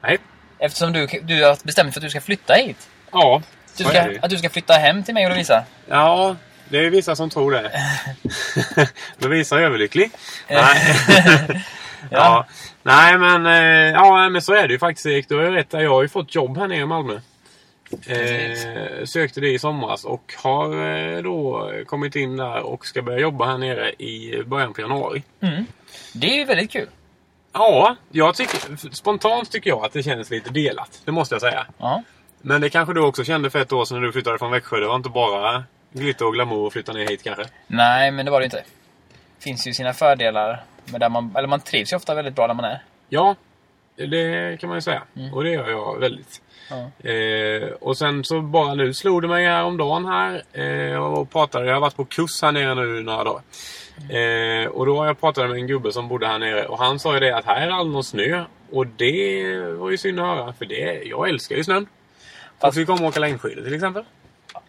Nej. 0.02 0.18
Eftersom 0.60 0.94
du, 0.94 1.08
du 1.24 1.44
har 1.44 1.58
bestämt 1.66 1.94
för 1.94 2.00
att 2.00 2.04
du 2.04 2.10
ska 2.10 2.22
flytta 2.22 2.54
hit. 2.54 2.90
Ja. 3.12 3.42
Du 3.78 3.84
så 3.84 3.90
är 3.90 3.94
ska, 3.94 4.08
det 4.08 4.20
att 4.22 4.30
du 4.30 4.38
ska 4.38 4.50
flytta 4.50 4.74
hem 4.74 5.04
till 5.04 5.14
mig 5.14 5.26
och 5.26 5.32
Lovisa. 5.32 5.64
Ja, 5.90 6.36
det 6.70 6.78
är 6.78 6.90
vissa 6.90 7.16
som 7.16 7.30
tror 7.30 7.52
det. 7.52 7.72
Lovisa 9.18 9.58
är 9.60 9.62
överlycklig. 9.62 10.12
Eh. 10.48 10.62
Nej. 10.62 11.64
ja. 12.12 12.46
Nej, 12.84 13.18
men, 13.18 13.46
eh, 13.46 13.92
ja, 13.94 14.30
men 14.30 14.42
så 14.42 14.54
är 14.54 14.68
det 14.68 14.74
ju 14.74 14.80
faktiskt 14.80 15.06
Erik. 15.06 15.30
Du 15.30 15.36
har 15.36 15.44
ju 15.44 15.52
rätt. 15.52 15.68
Jag 15.74 15.90
har 15.90 16.02
ju 16.02 16.10
fått 16.10 16.36
jobb 16.36 16.58
här 16.58 16.68
nere 16.68 16.80
i 16.80 16.86
Malmö. 16.86 17.20
Eh, 17.92 19.06
sökte 19.06 19.42
det 19.42 19.50
i 19.50 19.60
somras 19.60 20.06
och 20.06 20.34
har 20.38 20.88
eh, 20.88 21.22
då 21.22 21.72
kommit 21.86 22.16
in 22.16 22.38
där 22.38 22.62
och 22.62 22.86
ska 22.86 23.02
börja 23.02 23.20
jobba 23.20 23.46
här 23.46 23.58
nere 23.58 23.92
i 23.92 24.44
början 24.46 24.74
på 24.74 24.82
januari. 24.82 25.24
Mm. 25.40 25.66
Det 26.14 26.28
är 26.28 26.38
ju 26.38 26.46
väldigt 26.46 26.72
kul. 26.72 26.88
Ja, 27.54 27.96
jag 28.12 28.36
tycker, 28.36 28.94
spontant 28.96 29.52
tycker 29.52 29.70
jag 29.70 29.86
att 29.86 29.94
det 29.94 30.04
känns 30.04 30.30
lite 30.30 30.50
delat. 30.50 31.02
Det 31.06 31.12
måste 31.12 31.36
jag 31.36 31.42
säga. 31.42 31.66
Ja. 31.78 32.04
Men 32.42 32.62
det 32.62 32.70
kanske 32.70 32.94
du 32.94 33.02
också 33.02 33.24
kände 33.24 33.50
för 33.50 33.60
ett 33.60 33.72
år 33.74 33.86
sedan 33.86 33.98
när 33.98 34.06
du 34.06 34.12
flyttade 34.12 34.38
från 34.38 34.52
Växjö. 34.52 34.80
Det 34.80 34.88
var 34.88 34.96
inte 34.96 35.10
bara 35.10 35.64
glitter 35.92 36.26
och 36.26 36.34
glamour 36.34 36.68
att 36.68 36.74
flytta 36.74 36.94
ner 36.94 37.08
hit 37.08 37.24
kanske. 37.24 37.46
Nej, 37.68 38.12
men 38.12 38.26
det 38.26 38.32
var 38.32 38.40
det 38.40 38.46
inte. 38.46 38.64
Det 39.38 39.44
finns 39.44 39.68
ju 39.68 39.74
sina 39.74 39.94
fördelar. 39.94 40.64
Men 40.86 41.00
där 41.00 41.10
man, 41.10 41.36
eller 41.38 41.48
man 41.48 41.60
trivs 41.60 41.92
ju 41.94 41.96
ofta 41.96 42.16
väldigt 42.16 42.36
bra 42.36 42.48
där 42.48 42.54
man 42.54 42.66
är. 42.66 42.84
Ja, 43.10 43.36
det 43.96 44.60
kan 44.60 44.70
man 44.70 44.78
ju 44.78 44.82
säga. 44.82 45.02
Och 45.34 45.44
det 45.44 45.50
gör 45.50 45.70
jag 45.70 46.00
väldigt. 46.00 46.42
Ja. 46.70 47.10
Eh, 47.10 47.70
och 47.70 47.98
sen 47.98 48.24
så 48.24 48.42
bara 48.42 48.74
nu 48.74 48.94
slog 48.94 49.22
det 49.22 49.28
mig 49.28 49.46
häromdagen 49.46 50.06
här 50.06 50.44
eh, 50.54 50.98
och 50.98 51.30
pratade. 51.30 51.66
Jag 51.66 51.74
har 51.74 51.82
varit 51.82 51.96
på 51.96 52.06
kurs 52.06 52.42
här 52.42 52.52
nere 52.52 52.76
nu 52.76 53.04
några 53.04 53.24
dagar. 53.24 53.42
Eh, 54.10 54.68
och 54.68 54.86
då 54.86 54.98
har 54.98 55.06
jag 55.06 55.20
pratat 55.20 55.50
med 55.50 55.58
en 55.58 55.68
gubbe 55.68 55.92
som 55.92 56.08
bodde 56.08 56.28
här 56.28 56.40
nere 56.40 56.66
och 56.66 56.80
han 56.80 57.00
sa 57.00 57.14
ju 57.14 57.20
det 57.20 57.38
att 57.38 57.46
här 57.46 57.68
är 57.68 57.72
aldrig 57.72 57.94
någon 57.94 58.04
snö. 58.04 58.44
Och 58.72 58.88
det 58.88 59.60
var 59.78 59.90
ju 59.90 59.98
synd 59.98 60.20
att 60.20 60.26
höra 60.26 60.54
för 60.54 60.66
det, 60.66 61.04
jag 61.04 61.30
älskar 61.30 61.56
ju 61.56 61.64
snön. 61.64 61.88
Fast 62.62 62.78
vi 62.78 62.86
kommer 62.86 63.08
åka 63.08 63.20
längdskidor 63.20 63.64
till 63.64 63.74
exempel. 63.74 64.04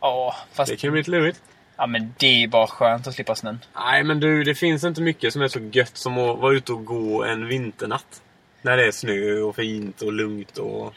Ja, 0.00 0.36
fast 0.52 0.70
Det 0.70 0.76
kan 0.76 0.88
ju 0.88 0.92
bli 0.92 1.00
lite 1.00 1.10
lurigt. 1.10 1.40
ja, 1.76 1.86
men 1.86 2.14
det 2.18 2.42
är 2.44 2.48
bara 2.48 2.66
skönt 2.66 3.06
att 3.06 3.14
slippa 3.14 3.34
snön. 3.34 3.58
Nej 3.76 4.04
men 4.04 4.20
du, 4.20 4.44
det 4.44 4.54
finns 4.54 4.84
inte 4.84 5.00
mycket 5.00 5.32
som 5.32 5.42
är 5.42 5.48
så 5.48 5.60
gött 5.72 5.96
som 5.96 6.18
att 6.18 6.38
vara 6.38 6.52
ute 6.52 6.72
och 6.72 6.84
gå 6.84 7.24
en 7.24 7.46
vinternatt. 7.46 8.22
När 8.62 8.76
det 8.76 8.86
är 8.86 8.90
snö 8.90 9.40
och 9.40 9.56
fint 9.56 10.02
och 10.02 10.12
lugnt 10.12 10.58
och... 10.58 10.94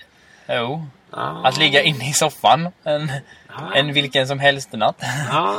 Jo. 0.50 0.86
Ja. 1.12 1.42
Att 1.48 1.58
ligga 1.58 1.82
inne 1.82 2.10
i 2.10 2.14
soffan 2.14 2.70
en, 2.84 3.12
Ja. 3.48 3.76
en 3.76 3.94
vilken 3.94 4.28
som 4.28 4.40
helst 4.40 4.72
natt. 4.74 4.96
Ja, 5.30 5.56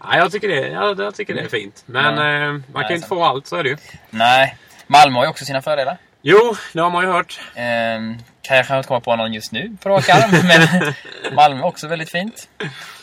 ja 0.00 0.16
jag, 0.16 0.32
tycker 0.32 0.48
det, 0.48 0.68
ja, 0.68 0.94
jag 0.98 1.14
tycker 1.14 1.34
det 1.34 1.40
är 1.40 1.48
fint. 1.48 1.82
Men 1.86 2.16
Ja. 2.16 2.44
eh, 2.46 2.52
man 2.72 2.82
kan 2.82 2.88
ju 2.90 2.96
inte 2.96 3.08
få 3.08 3.24
allt, 3.24 3.46
så 3.46 3.56
är 3.56 3.62
det 3.62 3.68
ju. 3.68 3.76
Nej. 4.10 4.56
Malmö 4.86 5.18
har 5.18 5.24
ju 5.24 5.30
också 5.30 5.44
sina 5.44 5.62
fördelar. 5.62 5.96
Jo, 6.22 6.56
det 6.72 6.80
har 6.80 6.90
man 6.90 7.04
ju 7.04 7.10
hört. 7.12 7.40
Ehm, 7.54 8.18
kan 8.42 8.56
jag 8.56 8.66
kanske 8.66 8.76
inte 8.76 8.88
komma 8.88 9.00
på 9.00 9.16
någon 9.16 9.32
just 9.32 9.52
nu 9.52 9.76
på 9.82 9.88
rak 9.88 10.08
arm, 10.08 10.30
men 10.46 10.94
Malmö 11.34 11.60
är 11.60 11.64
också 11.66 11.88
väldigt 11.88 12.10
fint. 12.10 12.48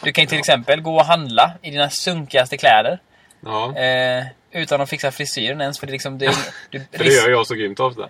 Du 0.03 0.11
kan 0.11 0.21
ju 0.23 0.27
till 0.27 0.39
exempel 0.39 0.81
gå 0.81 0.95
och 0.95 1.05
handla 1.05 1.51
i 1.61 1.71
dina 1.71 1.89
sunkigaste 1.89 2.57
kläder. 2.57 2.99
Ja, 3.45 3.75
Eh, 3.77 4.25
utan 4.51 4.81
att 4.81 4.89
fixa 4.89 5.11
frisyren 5.11 5.61
ens, 5.61 5.79
för 5.79 5.87
det 5.87 5.91
liksom... 5.91 6.17
Det, 6.17 6.25
du, 6.69 6.79
för 6.97 7.03
det 7.03 7.09
gör 7.13 7.29
jag 7.29 7.47
så 7.47 7.55
grymt 7.55 7.79
ofta. 7.79 8.01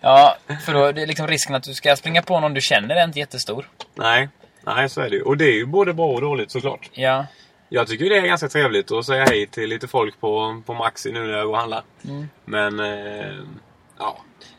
Ja, 0.00 0.36
för 0.64 0.72
då 0.74 0.84
är 0.84 0.92
det 0.92 1.06
liksom 1.06 1.26
risken 1.26 1.54
att 1.54 1.62
du 1.62 1.74
ska 1.74 1.96
springa 1.96 2.22
på 2.22 2.40
någon 2.40 2.54
du 2.54 2.60
känner 2.60 2.96
är 2.96 3.04
inte 3.04 3.18
jättestor. 3.18 3.68
Nej, 3.94 4.28
nej 4.62 4.88
så 4.88 5.00
är 5.00 5.10
det 5.10 5.16
ju. 5.16 5.22
Och 5.22 5.36
det 5.36 5.44
är 5.44 5.54
ju 5.54 5.66
både 5.66 5.94
bra 5.94 6.06
och 6.06 6.20
dåligt 6.20 6.50
såklart. 6.50 6.90
Ja. 6.92 7.26
Jag 7.68 7.86
tycker 7.88 8.04
det 8.10 8.16
är 8.16 8.26
ganska 8.26 8.48
trevligt 8.48 8.92
att 8.92 9.06
säga 9.06 9.24
hej 9.24 9.46
till 9.46 9.68
lite 9.68 9.88
folk 9.88 10.20
på, 10.20 10.62
på 10.66 10.74
Maxi 10.74 11.12
nu 11.12 11.26
när 11.26 11.32
jag 11.38 11.46
går 11.46 11.52
och 11.52 11.58
handlar. 11.58 11.82
Mm. 12.04 12.28
Men, 12.44 12.80
eh, 12.80 13.36
ja. 13.98 14.18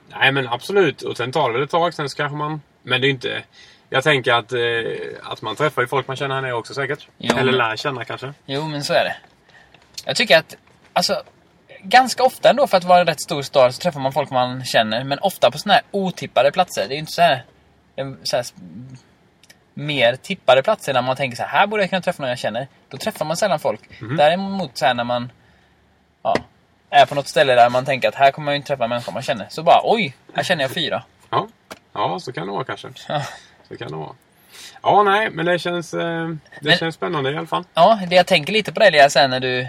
Nej 0.10 0.32
men 0.32 0.48
absolut. 0.48 1.02
Och 1.02 1.18
sen 1.18 1.32
tar 1.32 1.50
det 1.50 1.54
väl 1.54 1.64
ett 1.64 1.70
tag, 1.70 1.94
sen 1.94 2.10
så 2.10 2.18
kanske 2.18 2.38
man... 2.38 2.62
Men 2.84 3.02
det 3.02 3.08
är 3.08 3.10
inte... 3.10 3.44
Jag 3.90 4.04
tänker 4.04 4.34
att, 4.34 4.52
eh, 4.54 4.60
att 5.32 5.42
man 5.42 5.56
träffar 5.56 5.82
ju 5.82 5.88
folk 5.88 6.08
man 6.08 6.16
känner 6.18 6.36
här 6.36 6.42
nere 6.42 6.54
också 6.54 6.74
säkert. 6.74 7.08
Jo, 7.18 7.34
Eller 7.38 7.46
men- 7.52 7.58
lär 7.58 7.76
känna 7.76 8.06
kanske. 8.06 8.34
Jo, 8.46 8.68
men 8.68 8.84
så 8.84 8.94
är 8.94 9.04
det. 9.04 9.16
Jag 10.06 10.16
tycker 10.16 10.38
att, 10.38 10.56
alltså, 10.94 11.22
ganska 11.84 12.24
ofta 12.24 12.50
ändå 12.50 12.68
för 12.68 12.78
att 12.78 12.84
vara 12.84 13.00
en 13.00 13.06
rätt 13.08 13.22
stor 13.22 13.42
stad 13.42 13.76
så 13.76 13.82
träffar 13.82 14.00
man 14.00 14.14
folk 14.14 14.30
man 14.30 14.66
känner. 14.66 15.04
Men 15.04 15.20
ofta 15.20 15.52
på 15.52 15.58
såna 15.58 15.74
här 15.74 15.84
otippade 15.92 16.52
platser. 16.52 16.86
Det 16.88 16.94
är 16.94 16.96
ju 16.96 17.00
inte 17.00 17.12
så 17.12 17.22
här, 17.22 17.44
en- 17.96 18.20
så 18.24 18.36
här 18.36 18.46
mm, 18.58 18.98
mer 19.74 20.16
tippade 20.16 20.64
platser 20.64 20.94
där 20.94 21.02
man 21.02 21.16
tänker 21.16 21.38
så 21.38 21.44
här, 21.44 21.50
här 21.60 21.68
borde 21.68 21.84
jag 21.84 21.90
kunna 21.90 22.02
träffa 22.02 22.24
någon 22.24 22.30
jag 22.30 22.40
känner. 22.40 22.68
Då 22.90 22.98
träffar 22.98 23.26
man 23.26 23.38
sällan 23.38 23.60
folk. 23.60 23.82
Däremot 24.18 24.78
så 24.78 24.86
här 24.86 24.94
när 24.94 25.04
man 25.04 25.32
ja, 26.24 26.36
är 26.90 27.06
på 27.06 27.16
något 27.16 27.28
ställe 27.28 27.56
där 27.56 27.70
man 27.70 27.86
tänker 27.86 28.08
att 28.08 28.16
här 28.16 28.32
kommer 28.32 28.52
jag 28.52 28.56
inte 28.58 28.68
träffa 28.68 28.88
människor 28.88 29.14
man 29.14 29.22
känner. 29.22 29.48
Så 29.50 29.64
bara, 29.64 29.82
oj, 29.84 30.16
här 30.34 30.44
känner 30.44 30.64
jag 30.64 30.72
fyra. 30.72 31.04
Ja, 31.30 31.48
ja 31.94 32.20
så 32.20 32.32
kan 32.32 32.48
det 32.48 32.54
vara 32.54 32.64
kanske. 32.64 32.88
Ja. 33.08 33.22
Så 33.68 33.78
kan 33.78 33.88
det 33.92 33.96
vara. 33.98 34.12
Ja, 34.84 35.04
nej, 35.04 35.30
men 35.30 35.46
det 35.46 35.60
känns, 35.60 35.94
eh, 35.94 36.00
det 36.28 36.38
Men- 36.62 36.78
känns 36.78 36.96
spännande 36.96 37.32
i 37.32 37.38
alla 37.38 37.48
fall. 37.48 37.64
Ja, 37.74 38.00
det 38.10 38.16
jag 38.16 38.28
tänker 38.28 38.54
lite 38.54 38.74
på 38.74 38.80
det 38.80 38.86
Elias, 38.88 39.14
sen 39.14 39.30
när 39.30 39.40
du 39.40 39.68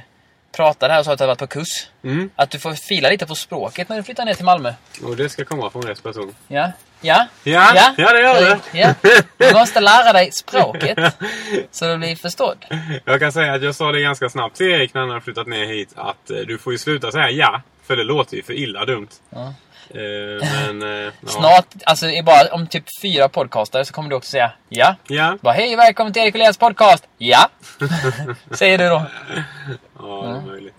pratade 0.53 0.93
här 0.93 1.01
och 1.01 1.05
sa 1.05 1.13
att 1.13 1.19
du 1.19 1.27
varit 1.27 1.39
på 1.39 1.47
kurs. 1.47 1.89
Mm. 2.05 2.31
Att 2.37 2.51
du 2.51 2.59
får 2.59 2.75
fila 2.75 3.09
lite 3.09 3.27
på 3.27 3.35
språket 3.35 3.89
när 3.89 3.97
du 3.97 4.03
flyttar 4.03 4.25
ner 4.25 4.35
till 4.35 4.45
Malmö. 4.45 4.73
Och 5.03 5.17
det 5.17 5.29
ska 5.29 5.45
komma 5.45 5.71
från 5.71 5.83
rätt 5.83 6.03
person. 6.03 6.35
Ja? 6.49 6.73
Ja? 7.01 7.27
Ja, 7.45 7.93
ja, 7.97 8.13
det 8.13 8.21
gör 8.21 8.41
det. 8.41 8.61
Ja. 8.73 8.95
Du 9.37 9.53
måste 9.55 9.81
lära 9.81 10.13
dig 10.13 10.33
språket. 10.33 10.99
Så 11.71 11.87
du 11.87 11.99
blir 11.99 12.17
förstådd. 12.17 12.65
Jag 13.05 13.21
kan 13.21 13.33
säga 13.33 13.55
att 13.55 13.63
jag 13.63 13.75
sa 13.75 13.93
det 13.93 14.01
ganska 14.01 14.29
snabbt 14.29 14.57
till 14.57 14.67
Erik 14.67 14.95
när 14.95 15.01
han 15.01 15.11
har 15.11 15.21
flyttat 15.21 15.47
ner 15.47 15.67
hit 15.67 15.93
att 15.97 16.31
eh, 16.31 16.37
du 16.37 16.59
får 16.59 16.73
ju 16.73 16.79
sluta 16.79 17.13
säga 17.13 17.31
ja. 17.31 17.63
För 17.87 17.97
det 17.97 18.05
låter 18.05 18.37
ju 18.37 18.43
för 18.43 18.53
illa 18.53 18.85
dumt. 18.85 19.09
Ja. 19.31 19.55
Eh, 19.95 20.49
men, 20.67 20.83
eh, 20.83 21.13
ja. 21.21 21.29
Snart, 21.29 21.67
alltså 21.87 22.07
i 22.07 22.23
bara 22.23 22.55
om 22.55 22.67
typ 22.67 22.85
fyra 23.03 23.29
podcaster 23.29 23.85
så 23.85 23.93
kommer 23.93 24.11
du 24.11 24.17
också 24.17 24.31
säga 24.31 24.53
ja. 24.69 24.95
Ja, 25.09 25.37
Bara 25.41 25.55
hej 25.55 25.77
välkommen 25.77 26.13
till 26.13 26.23
Erik 26.23 26.35
och 26.35 26.41
Elias 26.41 26.57
podcast. 26.59 27.09
Ja. 27.19 27.49
Säger 28.51 28.79
du 28.79 28.89
då. 28.89 29.03
ja, 29.99 30.23
det 30.23 30.29
är 30.39 30.53
möjligt. 30.53 30.75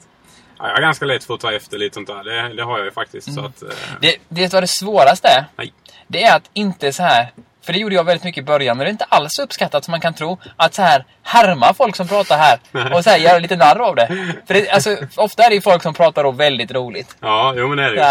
Ja, 0.59 0.67
jag 0.67 0.77
är 0.77 0.81
ganska 0.81 1.05
lätt 1.05 1.23
för 1.23 1.33
att 1.33 1.39
ta 1.39 1.53
efter 1.53 1.77
lite 1.77 1.93
sånt 1.93 2.07
där. 2.07 2.23
Det, 2.23 2.53
det 2.55 2.63
har 2.63 2.77
jag 2.77 2.85
ju 2.85 2.91
faktiskt. 2.91 3.33
Så 3.33 3.39
att, 3.45 3.61
eh, 3.61 3.69
Det, 4.01 4.07
vet 4.27 4.51
du 4.51 4.55
vad 4.55 4.63
det 4.63 4.67
svåraste 4.67 5.27
är? 5.27 5.45
nej. 5.55 5.73
Det 6.07 6.23
är 6.23 6.35
att 6.35 6.49
inte 6.53 6.93
så 6.93 7.03
här. 7.03 7.31
För 7.65 7.73
det 7.73 7.79
gjorde 7.79 7.95
jag 7.95 8.03
väldigt 8.03 8.23
mycket 8.23 8.41
i 8.41 8.45
början, 8.45 8.77
men 8.77 8.85
det 8.85 8.89
är 8.89 8.91
inte 8.91 9.05
alls 9.09 9.39
uppskattat 9.39 9.85
som 9.85 9.91
man 9.91 10.01
kan 10.01 10.13
tro. 10.13 10.39
Att 10.55 10.73
så 10.73 10.81
här 10.81 11.05
härma 11.23 11.73
folk 11.73 11.95
som 11.95 12.07
pratar 12.07 12.37
här 12.37 12.59
och 12.93 13.03
så 13.03 13.09
här 13.09 13.17
göra 13.17 13.39
lite 13.39 13.55
narr 13.55 13.79
av 13.79 13.95
det. 13.95 14.07
För 14.47 14.53
det, 14.53 14.69
alltså, 14.69 14.97
ofta 15.15 15.43
är 15.43 15.49
det 15.49 15.55
ju 15.55 15.61
folk 15.61 15.83
som 15.83 15.93
pratar 15.93 16.23
då 16.23 16.31
väldigt 16.31 16.71
roligt. 16.71 17.15
Ja, 17.19 17.53
jo 17.57 17.67
men 17.67 17.77
det 17.77 17.83
är 17.83 17.89
det 17.89 17.95
ju. 17.95 18.01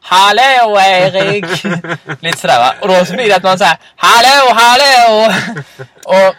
Hallå 0.00 0.78
Erik! 0.80 1.44
lite 2.20 2.38
sådär 2.38 2.58
va. 2.58 2.74
Och 2.80 2.88
då 2.88 3.04
så 3.04 3.12
blir 3.14 3.28
det 3.28 3.36
att 3.36 3.42
man 3.42 3.58
säger 3.58 3.76
Hallå, 3.96 4.54
hallå! 4.54 5.32
och 6.04 6.34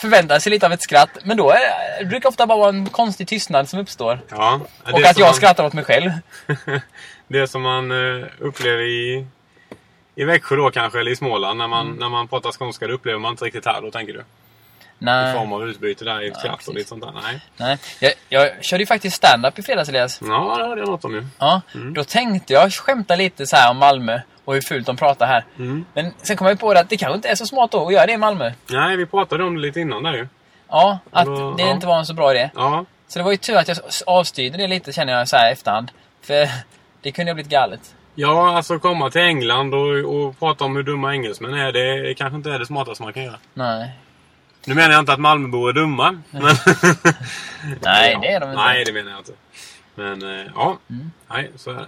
förväntar 0.00 0.38
sig 0.38 0.50
lite 0.50 0.66
av 0.66 0.72
ett 0.72 0.82
skratt. 0.82 1.10
Men 1.24 1.36
då 1.36 1.50
är 1.50 1.58
det, 1.60 1.74
det 1.98 2.04
brukar 2.04 2.28
ofta 2.28 2.46
bara 2.46 2.58
vara 2.58 2.68
en 2.68 2.86
konstig 2.88 3.28
tystnad 3.28 3.68
som 3.68 3.78
uppstår. 3.80 4.20
Ja, 4.30 4.60
Och 4.92 5.00
att 5.00 5.18
jag 5.18 5.26
man- 5.26 5.34
skrattar 5.34 5.64
åt 5.64 5.72
mig 5.72 5.84
själv. 5.84 6.10
Det 7.28 7.48
som 7.48 7.62
man 7.62 7.90
eh, 7.90 8.26
upplever 8.38 8.82
i, 8.82 9.26
i 10.14 10.24
Växjö 10.24 10.56
då 10.56 10.70
kanske, 10.70 11.00
eller 11.00 11.10
i 11.10 11.16
Småland. 11.16 11.58
När 11.58 11.68
man, 11.68 11.96
när 12.00 12.08
man 12.08 12.28
pratar 12.28 12.52
skånska, 12.52 12.86
det 12.86 12.92
upplever 12.92 13.18
man 13.18 13.30
inte 13.30 13.44
riktigt 13.44 13.66
här 13.66 13.80
då, 13.80 13.90
tänker 13.90 14.12
du? 14.12 14.24
I 14.98 15.04
Nej. 15.04 15.34
form 15.34 15.52
av 15.52 15.68
utbyte 15.68 16.04
där 16.04 16.22
i 16.22 16.34
skratt 16.34 16.68
och 16.68 16.74
lite 16.74 16.88
sånt 16.88 17.02
där. 17.02 17.12
Nej. 17.22 17.40
Nej. 17.56 17.78
Jag, 18.00 18.12
jag 18.28 18.64
körde 18.64 18.82
ju 18.82 18.86
faktiskt 18.86 19.16
stand-up 19.16 19.58
i 19.58 19.62
fredags 19.62 19.88
Elias. 19.88 20.20
Ja, 20.22 20.54
det 20.58 20.64
hörde 20.66 20.80
jag 20.80 20.88
något 20.88 21.04
om 21.04 21.14
ju. 21.14 21.26
Ja, 21.38 21.60
då 21.94 22.04
tänkte 22.04 22.52
jag 22.52 22.72
skämta 22.72 23.16
lite 23.16 23.46
så 23.46 23.56
om 23.70 23.76
Malmö 23.78 24.20
och 24.44 24.54
hur 24.54 24.60
fult 24.60 24.86
de 24.86 24.96
pratar 24.96 25.26
här. 25.26 25.44
Mm. 25.58 25.84
Men 25.94 26.12
sen 26.22 26.36
kom 26.36 26.46
jag 26.46 26.60
på 26.60 26.74
det 26.74 26.80
att 26.80 26.88
det 26.90 26.96
kanske 26.96 27.16
inte 27.16 27.28
är 27.28 27.34
så 27.34 27.46
smart 27.46 27.70
då 27.70 27.86
att 27.86 27.92
göra 27.92 28.06
det 28.06 28.12
i 28.12 28.16
Malmö. 28.16 28.52
Nej, 28.70 28.96
vi 28.96 29.06
pratade 29.06 29.44
om 29.44 29.54
det 29.54 29.60
lite 29.60 29.80
innan 29.80 30.02
där 30.02 30.12
ju. 30.14 30.28
Ja, 30.68 30.98
att 31.10 31.26
Då- 31.26 31.54
det 31.54 31.62
ja. 31.62 31.70
inte 31.70 31.86
var 31.86 31.98
en 31.98 32.06
så 32.06 32.14
bra 32.14 32.30
idé. 32.34 32.50
Ja, 32.54 32.84
Så 33.08 33.18
det 33.18 33.22
var 33.22 33.30
ju 33.30 33.36
tur 33.36 33.56
att 33.56 33.68
jag 33.68 33.76
avstyrde 34.06 34.56
det 34.58 34.66
lite 34.66 34.92
känner 34.92 35.12
jag 35.12 35.28
så 35.28 35.36
här 35.36 35.48
i 35.50 35.52
efterhand. 35.52 35.90
För 36.22 36.48
det 37.02 37.12
kunde 37.12 37.30
ha 37.30 37.34
blivit 37.34 37.50
galet. 37.52 37.94
Ja, 38.14 38.56
alltså 38.56 38.78
komma 38.78 39.10
till 39.10 39.20
England 39.20 39.74
och, 39.74 40.14
och 40.14 40.38
prata 40.38 40.64
om 40.64 40.76
hur 40.76 40.82
dumma 40.82 41.12
engelsmän 41.14 41.54
är, 41.54 41.72
det 41.72 42.14
kanske 42.14 42.36
inte 42.36 42.50
är 42.50 42.58
det 42.58 42.66
smartaste 42.66 43.02
man 43.02 43.12
kan 43.12 43.22
göra. 43.24 43.36
Nej. 43.54 43.90
Nu 44.66 44.74
menar 44.74 44.90
jag 44.90 45.00
inte 45.00 45.12
att 45.12 45.20
Malmöbor 45.20 45.68
är 45.68 45.72
dumma. 45.72 46.22
Men... 46.30 46.42
Nej, 47.80 48.18
det 48.22 48.28
är 48.28 48.40
de 48.40 48.50
inte. 48.50 48.62
Nej, 48.62 48.84
det 48.84 48.92
menar 48.92 49.10
jag 49.10 49.20
inte. 49.20 49.32
Men 49.94 50.40
eh, 50.40 50.46
ja, 50.54 50.78
nej, 51.28 51.50
så 51.56 51.70
är 51.70 51.74
det. 51.74 51.86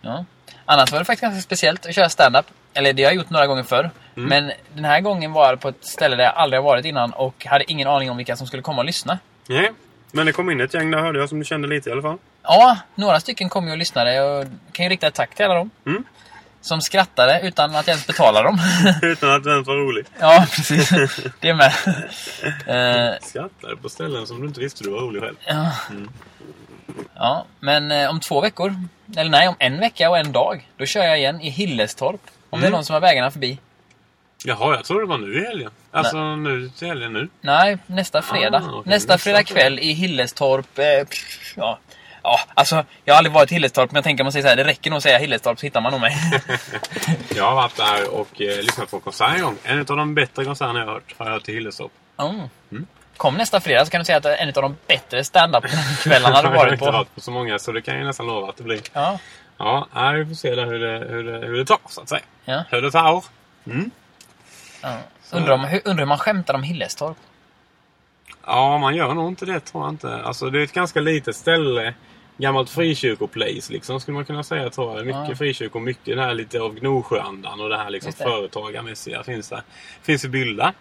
Ja. 0.00 0.24
Annars 0.64 0.92
var 0.92 0.98
det 0.98 1.04
faktiskt 1.04 1.22
ganska 1.22 1.42
speciellt 1.42 1.86
att 1.86 1.94
köra 1.94 2.08
stand-up. 2.08 2.46
Eller 2.74 2.92
det 2.92 3.02
har 3.02 3.10
jag 3.10 3.16
gjort 3.16 3.30
några 3.30 3.46
gånger 3.46 3.62
förr. 3.62 3.90
Mm. 4.16 4.28
Men 4.28 4.52
den 4.74 4.84
här 4.84 5.00
gången 5.00 5.32
var 5.32 5.50
det 5.50 5.56
på 5.56 5.68
ett 5.68 5.84
ställe 5.84 6.16
där 6.16 6.24
jag 6.24 6.34
aldrig 6.34 6.60
har 6.62 6.64
varit 6.64 6.84
innan 6.84 7.12
och 7.12 7.46
hade 7.46 7.70
ingen 7.70 7.88
aning 7.88 8.10
om 8.10 8.16
vilka 8.16 8.36
som 8.36 8.46
skulle 8.46 8.62
komma 8.62 8.78
och 8.78 8.84
lyssna. 8.84 9.18
Nej, 9.48 9.72
men 10.12 10.26
det 10.26 10.32
kom 10.32 10.50
in 10.50 10.60
ett 10.60 10.74
gäng 10.74 10.90
där 10.90 10.98
hörde 10.98 11.18
jag 11.18 11.28
som 11.28 11.38
du 11.38 11.44
kände 11.44 11.68
lite 11.68 11.88
i 11.88 11.92
alla 11.92 12.02
fall. 12.02 12.18
Ja, 12.42 12.78
några 12.94 13.20
stycken 13.20 13.48
kom 13.48 13.66
ju 13.66 13.72
och 13.72 13.78
lyssnade 13.78 14.22
och 14.22 14.46
kan 14.72 14.84
ju 14.84 14.90
rikta 14.90 15.06
ett 15.06 15.14
tack 15.14 15.34
till 15.34 15.44
alla 15.44 15.54
dem. 15.54 15.70
Mm. 15.86 16.04
Som 16.64 16.80
skrattade 16.80 17.40
utan 17.42 17.70
att 17.76 17.86
jag 17.86 17.94
ens 17.94 18.06
betala 18.06 18.42
dem. 18.42 18.58
Utan 19.02 19.30
att 19.30 19.44
det 19.44 19.50
ens 19.50 19.66
var 19.66 19.74
roligt. 19.76 20.10
ja, 20.20 20.46
precis. 20.56 20.90
Det 21.40 21.54
med. 21.54 21.72
Eh, 22.66 23.14
Skrattade 23.22 23.76
på 23.76 23.88
ställen 23.88 24.26
som 24.26 24.40
du 24.40 24.46
inte 24.46 24.60
visste 24.60 24.84
du 24.84 24.90
var 24.90 24.98
rolig 25.00 25.22
själv. 25.22 25.36
ja. 25.46 25.70
ja, 27.14 27.46
men 27.60 27.92
eh, 27.92 28.10
om 28.10 28.20
två 28.20 28.40
veckor, 28.40 28.74
eller 29.16 29.30
nej, 29.30 29.48
om 29.48 29.54
en 29.58 29.80
vecka 29.80 30.10
och 30.10 30.18
en 30.18 30.32
dag, 30.32 30.68
då 30.76 30.86
kör 30.86 31.04
jag 31.04 31.18
igen 31.18 31.40
i 31.40 31.50
Hillestorp. 31.50 32.20
Om 32.50 32.60
det 32.60 32.64
är 32.66 32.68
Mm. 32.68 32.76
någon 32.76 32.84
som 32.84 32.94
har 32.94 33.00
vägarna 33.00 33.30
förbi. 33.30 33.58
Jaha, 34.44 34.74
jag 34.76 34.84
trodde 34.84 35.02
det 35.02 35.08
var 35.08 35.18
nu 35.18 35.38
i 35.42 35.46
helgen. 35.46 35.70
Alltså 35.90 36.36
nu 36.36 36.68
till 36.78 36.88
helgen 36.88 37.12
nu. 37.12 37.28
Nej, 37.40 37.78
nästa 37.86 38.22
fredag. 38.22 38.58
Ah, 38.58 38.78
okej, 38.78 38.90
nästa 38.90 39.18
fredag 39.18 39.42
kväll 39.44 39.78
i 39.78 39.92
Hillestorp. 39.92 40.78
Eh, 40.78 40.84
ja. 41.56 41.78
Ja, 42.24 42.40
alltså 42.54 42.84
jag 43.04 43.14
har 43.14 43.18
aldrig 43.18 43.32
varit 43.34 43.50
i 43.52 43.54
Hillestorp 43.54 43.90
men 43.90 43.96
jag 43.96 44.04
tänker 44.04 44.24
man 44.24 44.32
säger 44.32 44.42
så 44.42 44.48
här, 44.48 44.56
det 44.56 44.64
räcker 44.64 44.90
nog 44.90 44.96
att 44.96 45.02
säga 45.02 45.18
Hillestorp 45.18 45.58
så 45.58 45.66
hittar 45.66 45.80
man 45.80 45.92
nog 45.92 46.00
mig. 46.00 46.16
Jag 47.36 47.44
har 47.44 47.54
varit 47.54 47.76
där 47.76 48.14
och 48.14 48.40
eh, 48.40 48.62
lyssnat 48.62 48.90
på 48.90 49.00
konsert 49.00 49.34
en 49.36 49.42
gång. 49.42 49.56
En 49.64 49.78
av 49.78 49.84
de 49.84 50.14
bättre 50.14 50.44
konserterna 50.44 50.78
jag 50.78 50.86
har 50.86 50.92
hört 50.92 51.14
har 51.18 51.26
jag 51.26 51.32
hört 51.32 51.48
i 51.48 51.52
Hillerstorp. 51.52 51.92
Mm. 52.18 52.86
Kom 53.16 53.34
nästa 53.34 53.60
fredag 53.60 53.84
så 53.84 53.90
kan 53.90 53.98
du 53.98 54.04
säga 54.04 54.18
att 54.18 54.24
en 54.26 54.48
av 54.48 54.54
de 54.54 54.76
bättre 54.86 55.24
stand-up-kvällarna 55.24 56.42
du 56.42 56.48
jag 56.48 56.50
har 56.50 56.56
varit 56.56 56.72
inte 56.72 56.84
på. 56.84 56.90
varit 56.92 57.14
på 57.14 57.20
så 57.20 57.30
många 57.30 57.58
så 57.58 57.72
det 57.72 57.82
kan 57.82 57.96
jag 57.98 58.06
nästan 58.06 58.26
lova 58.26 58.48
att 58.48 58.56
det 58.56 58.62
blir. 58.64 58.80
Ja, 58.92 59.18
Ja, 59.58 59.88
nej, 59.94 60.18
vi 60.18 60.26
får 60.26 60.34
se 60.34 60.54
där 60.54 60.66
hur 60.66 60.78
det, 60.78 61.06
hur 61.08 61.24
det, 61.24 61.46
hur 61.46 61.56
det 61.56 61.64
tar 61.64 61.78
så 61.88 62.00
att 62.00 62.08
säga. 62.08 62.22
ja. 62.44 62.64
Hur 62.70 62.82
det 62.82 62.90
tar. 62.90 63.24
ja. 64.82 64.98
Undrar, 65.32 65.54
om, 65.54 65.64
hur, 65.64 65.80
undrar 65.84 66.02
hur 66.02 66.08
man 66.08 66.18
skämtar 66.18 66.54
om 66.54 66.62
Hillestorp? 66.62 67.16
Ja, 68.46 68.78
man 68.78 68.94
gör 68.94 69.14
nog 69.14 69.28
inte 69.28 69.46
det 69.46 69.60
tror 69.60 69.84
jag 69.84 69.92
inte. 69.92 70.16
Alltså 70.24 70.50
det 70.50 70.58
är 70.60 70.64
ett 70.64 70.72
ganska 70.72 71.00
litet 71.00 71.36
ställe. 71.36 71.94
Gammalt 72.36 72.70
frikyrkoplace 72.70 73.72
liksom 73.72 74.00
skulle 74.00 74.14
man 74.14 74.24
kunna 74.24 74.42
säga 74.42 74.70
tror 74.70 74.96
jag. 74.96 75.06
Mycket 75.06 75.28
Ja. 75.28 75.34
frikyrkor, 75.36 75.80
mycket 75.80 76.16
det 76.16 76.22
här 76.22 76.34
lite 76.34 76.60
av 76.60 76.74
Gnosjöandan 76.74 77.60
och 77.60 77.68
det 77.68 77.76
här 77.76 77.90
liksom 77.90 78.12
det. 78.18 78.24
företagarmässiga 78.24 79.22
finns 79.24 79.48
där. 79.48 79.62
Finns 80.02 80.24
i 80.24 80.28
Bylda. 80.28 80.72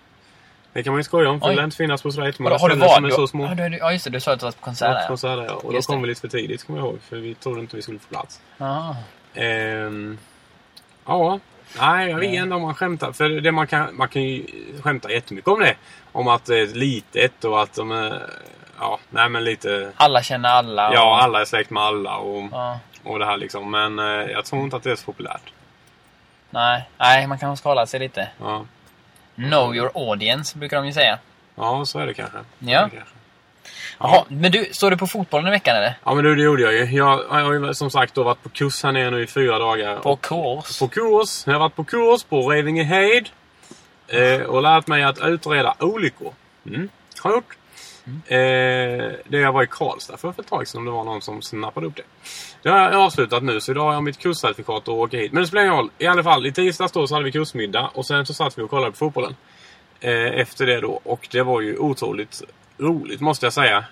Det 0.73 0.83
kan 0.83 0.93
man 0.93 0.99
ju 0.99 1.03
skoja 1.03 1.29
om 1.29 1.39
för 1.39 1.47
Oj. 1.47 1.51
det 1.51 1.55
lär 1.55 1.63
inte 1.63 1.77
finnas 1.77 2.01
på 2.01 2.11
så 2.11 2.19
Har, 2.21 2.27
jättemånga 2.27 2.57
du- 2.57 2.63
du 2.67 2.75
ställen 2.75 2.89
som 2.89 2.97
är 3.05 3.09
varit? 3.09 3.15
så 3.15 3.27
små. 3.27 3.45
Ja, 3.45 3.69
du, 3.69 3.77
ja, 3.77 3.91
just 3.91 4.03
det. 4.05 4.11
Du 4.11 4.19
sa 4.19 4.33
att 4.33 4.39
du 4.39 4.45
var 4.45 4.51
på 4.51 4.61
konsert 4.61 4.93
där. 4.93 5.07
konsert 5.07 5.39
ja. 5.47 5.53
Och 5.55 5.63
då 5.71 5.73
Just 5.77 5.87
det. 5.87 5.93
kom 5.93 6.01
vi 6.01 6.07
lite 6.07 6.21
för 6.21 6.27
tidigt 6.27 6.63
kommer 6.63 6.79
jag 6.79 6.87
ihåg. 6.87 6.99
För 7.09 7.17
vi 7.17 7.35
trodde 7.35 7.59
inte 7.59 7.75
vi 7.75 7.81
skulle 7.81 7.99
få 7.99 8.07
plats. 8.09 8.41
Ja. 8.57 8.95
Ehm, 9.33 10.17
ja, 11.05 11.39
nej 11.79 12.09
jag 12.09 12.19
vet 12.19 12.33
inte 12.33 12.55
om 12.55 12.61
man 12.61 12.75
skämtar. 12.75 13.11
För 13.11 13.29
det 13.29 13.51
man 13.51 13.67
kan, 13.67 13.95
man 13.95 14.07
kan 14.07 14.23
ju 14.23 14.45
skämta 14.81 15.11
jättemycket 15.11 15.47
om 15.47 15.59
det. 15.59 15.75
Om 16.11 16.27
att 16.27 16.45
det 16.45 16.59
är 16.59 16.67
litet 16.67 17.43
och 17.45 17.61
att 17.63 17.73
de 17.73 17.91
är... 17.91 18.29
Ja, 18.83 18.99
nej 19.09 19.29
men 19.29 19.43
lite... 19.43 19.91
Alla 19.97 20.23
känner 20.23 20.49
alla. 20.49 20.87
och- 20.89 20.95
Ja, 20.95 21.19
alla 21.21 21.41
är 21.41 21.45
släkt 21.45 21.69
med 21.69 21.83
alla 21.83 22.17
och, 22.17 22.43
Ja. 22.51 22.79
och 23.03 23.19
det 23.19 23.25
här 23.25 23.37
liksom. 23.37 23.71
Men 23.71 23.99
eh, 23.99 24.05
jag 24.05 24.45
tror 24.45 24.61
inte 24.63 24.75
att 24.75 24.83
det 24.83 24.91
är 24.91 24.95
så 24.95 25.05
populärt. 25.05 25.53
Nej, 26.49 26.89
nej, 26.97 27.27
man 27.27 27.39
kan 27.39 27.57
skala 27.57 27.85
sig 27.85 27.99
lite. 27.99 28.29
Ja, 28.39 28.65
Know 29.35 29.75
your 29.75 29.91
audience, 29.95 30.57
brukar 30.57 30.77
de 30.77 30.85
ju 30.85 30.93
säga. 30.93 31.19
ja 31.55 31.85
så 31.85 31.99
är 31.99 32.05
det 32.05 32.13
kanske. 32.13 32.37
Ja. 32.59 32.81
Det 32.83 32.89
kanske. 32.97 33.13
Jaha, 33.99 34.23
men 34.27 34.51
du, 34.51 34.65
står 34.71 34.91
du 34.91 34.97
på 34.97 35.07
fotbollen 35.07 35.47
i 35.47 35.51
veckan 35.51 35.75
eller? 35.75 35.93
Ja 36.03 36.13
men 36.13 36.23
du, 36.23 36.35
det 36.35 36.41
gjorde 36.43 36.61
jag 36.61 36.73
ju. 36.73 36.85
Jag, 36.85 37.19
jag 37.29 37.45
har 37.45 37.53
ju 37.53 37.73
som 37.73 37.89
sagt 37.91 38.13
då 38.13 38.23
varit 38.23 38.43
på 38.43 38.49
kurs 38.49 38.83
här 38.83 38.91
nere 38.91 39.09
nu 39.11 39.23
i 39.23 39.27
fyra 39.27 39.59
dagar. 39.59 39.97
På 39.99 40.15
kurs? 40.15 40.79
På 40.79 40.87
kurs. 40.87 41.43
Jag 41.47 41.53
har 41.53 41.59
varit 41.59 41.75
på 41.75 41.83
kurs 41.83 42.23
på 42.23 42.49
Revingehed. 42.49 43.29
Eh, 44.07 44.41
och 44.41 44.61
lärt 44.61 44.87
mig 44.87 45.03
att 45.03 45.19
utreda 45.21 45.75
olyckor. 45.79 46.33
Mm. 46.65 46.89
Har 47.21 47.29
jag 47.31 47.37
gjort. 47.37 47.57
Eh, 48.05 49.11
det 49.25 49.37
jag 49.37 49.51
var 49.51 49.63
i 49.63 49.67
Karlstad 49.67 50.17
för, 50.17 50.29
ett 50.29 50.47
tag 50.47 50.67
sedan 50.67 50.79
om 50.79 50.85
det 50.85 50.91
var 50.91 51.03
någon 51.03 51.21
som 51.21 51.41
snappade 51.41 51.87
upp 51.87 51.95
det. 51.95 52.03
Det 52.61 52.69
har 52.69 52.79
jag 52.79 52.93
avslutat 52.95 53.43
nu 53.43 53.61
så 53.61 53.71
idag 53.71 53.83
har 53.83 53.93
jag 53.93 54.03
mitt 54.03 54.19
kurscertifikat 54.19 54.87
och 54.87 54.99
åker 54.99 55.17
hit. 55.17 55.31
Men 55.31 55.41
det 55.41 55.47
spelar 55.47 55.63
ingen 55.63 55.75
roll. 55.75 55.89
I 55.97 56.07
alla 56.07 56.23
fall, 56.23 56.45
i 56.45 56.51
tisdags 56.51 56.91
då 56.91 57.07
så 57.07 57.15
hade 57.15 57.25
vi 57.25 57.31
kursmiddag 57.31 57.91
och 57.93 58.05
sen 58.05 58.25
så 58.25 58.33
satt 58.33 58.57
vi 58.57 58.61
och 58.61 58.69
kollade 58.69 58.91
på 58.91 58.97
fotbollen. 58.97 59.35
Eh, 59.99 60.39
efter 60.39 60.65
det 60.65 60.81
då. 60.81 61.01
Och 61.03 61.27
det 61.31 61.41
var 61.41 61.61
ju 61.61 61.77
otroligt 61.77 62.43
roligt 62.77 63.21
måste 63.21 63.45
jag 63.45 63.53
säga. 63.53 63.85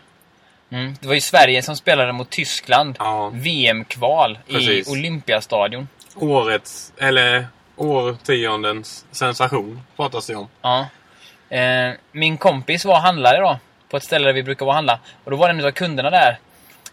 Mm. 0.70 0.96
Det 1.02 1.08
var 1.08 1.16
ju 1.16 1.22
Sverige 1.22 1.62
som 1.62 1.76
spelade 1.76 2.12
mot 2.14 2.30
Tyskland. 2.30 2.96
Ja. 3.00 3.32
VM-kval 3.34 4.40
i. 4.48 4.84
Olympiastadion. 4.92 5.88
Årets, 6.16 6.94
eller 6.98 7.48
årtiondens 7.76 9.06
sensation 9.12 9.82
pratas 9.96 10.28
det 10.28 10.36
om. 10.36 10.48
Ja. 10.62 10.88
Eh, 11.58 11.94
min 12.12 12.38
kompis 12.38 12.86
var 12.86 13.00
handlare 13.00 13.38
då. 13.38 13.60
På 13.92 13.98
ett 13.98 14.04
ställe 14.04 14.26
där 14.26 14.34
vi 14.34 14.44
brukar 14.44 14.66
vara 14.66 14.74
och 14.74 14.76
handla. 14.76 15.00
Och 15.24 15.32
då 15.32 15.38
var 15.38 15.50
en 15.50 15.66
av 15.66 15.72
kunderna 15.72 16.10
där. 16.10 16.38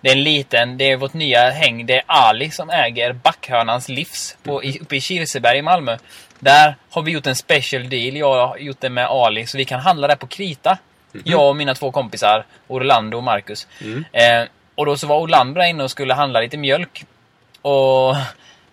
Det 0.00 0.08
är 0.08 0.12
en 0.12 0.22
liten, 0.22 0.78
det 0.78 0.90
är 0.90 0.96
vårt 0.96 1.12
nya 1.12 1.50
häng. 1.50 1.86
Det 1.86 1.96
är 1.96 2.04
Ali 2.06 2.50
som 2.50 2.70
äger 2.70 3.12
Backhörnans 3.12 3.88
livs 3.88 4.36
på, 4.42 4.64
i, 4.64 4.78
uppe 4.78 4.96
i 4.96 5.00
Kirseberg 5.00 5.58
i 5.58 5.62
Malmö. 5.62 5.98
Där 6.38 6.76
har 6.90 7.02
vi 7.02 7.12
gjort 7.12 7.26
en 7.26 7.34
special 7.34 7.88
deal. 7.88 8.16
Jag 8.16 8.46
har 8.46 8.56
gjort 8.56 8.80
det 8.80 8.90
med 8.90 9.06
Ali. 9.06 9.46
Så 9.46 9.58
vi 9.58 9.64
kan 9.64 9.80
handla 9.80 10.08
där 10.08 10.16
på 10.16 10.26
krita. 10.26 10.78
Jag 11.24 11.48
och 11.48 11.56
mina 11.56 11.74
två 11.74 11.90
kompisar. 11.92 12.44
Orlando 12.66 13.16
och 13.16 13.22
Marcus. 13.24 13.66
Eh, 14.12 14.44
och 14.74 14.86
då 14.86 14.96
så 14.96 15.06
var 15.06 15.18
Orlando 15.20 15.60
där 15.60 15.68
inne 15.68 15.84
och 15.84 15.90
skulle 15.90 16.14
handla 16.14 16.40
lite 16.40 16.56
mjölk. 16.56 17.04
Och 17.62 18.16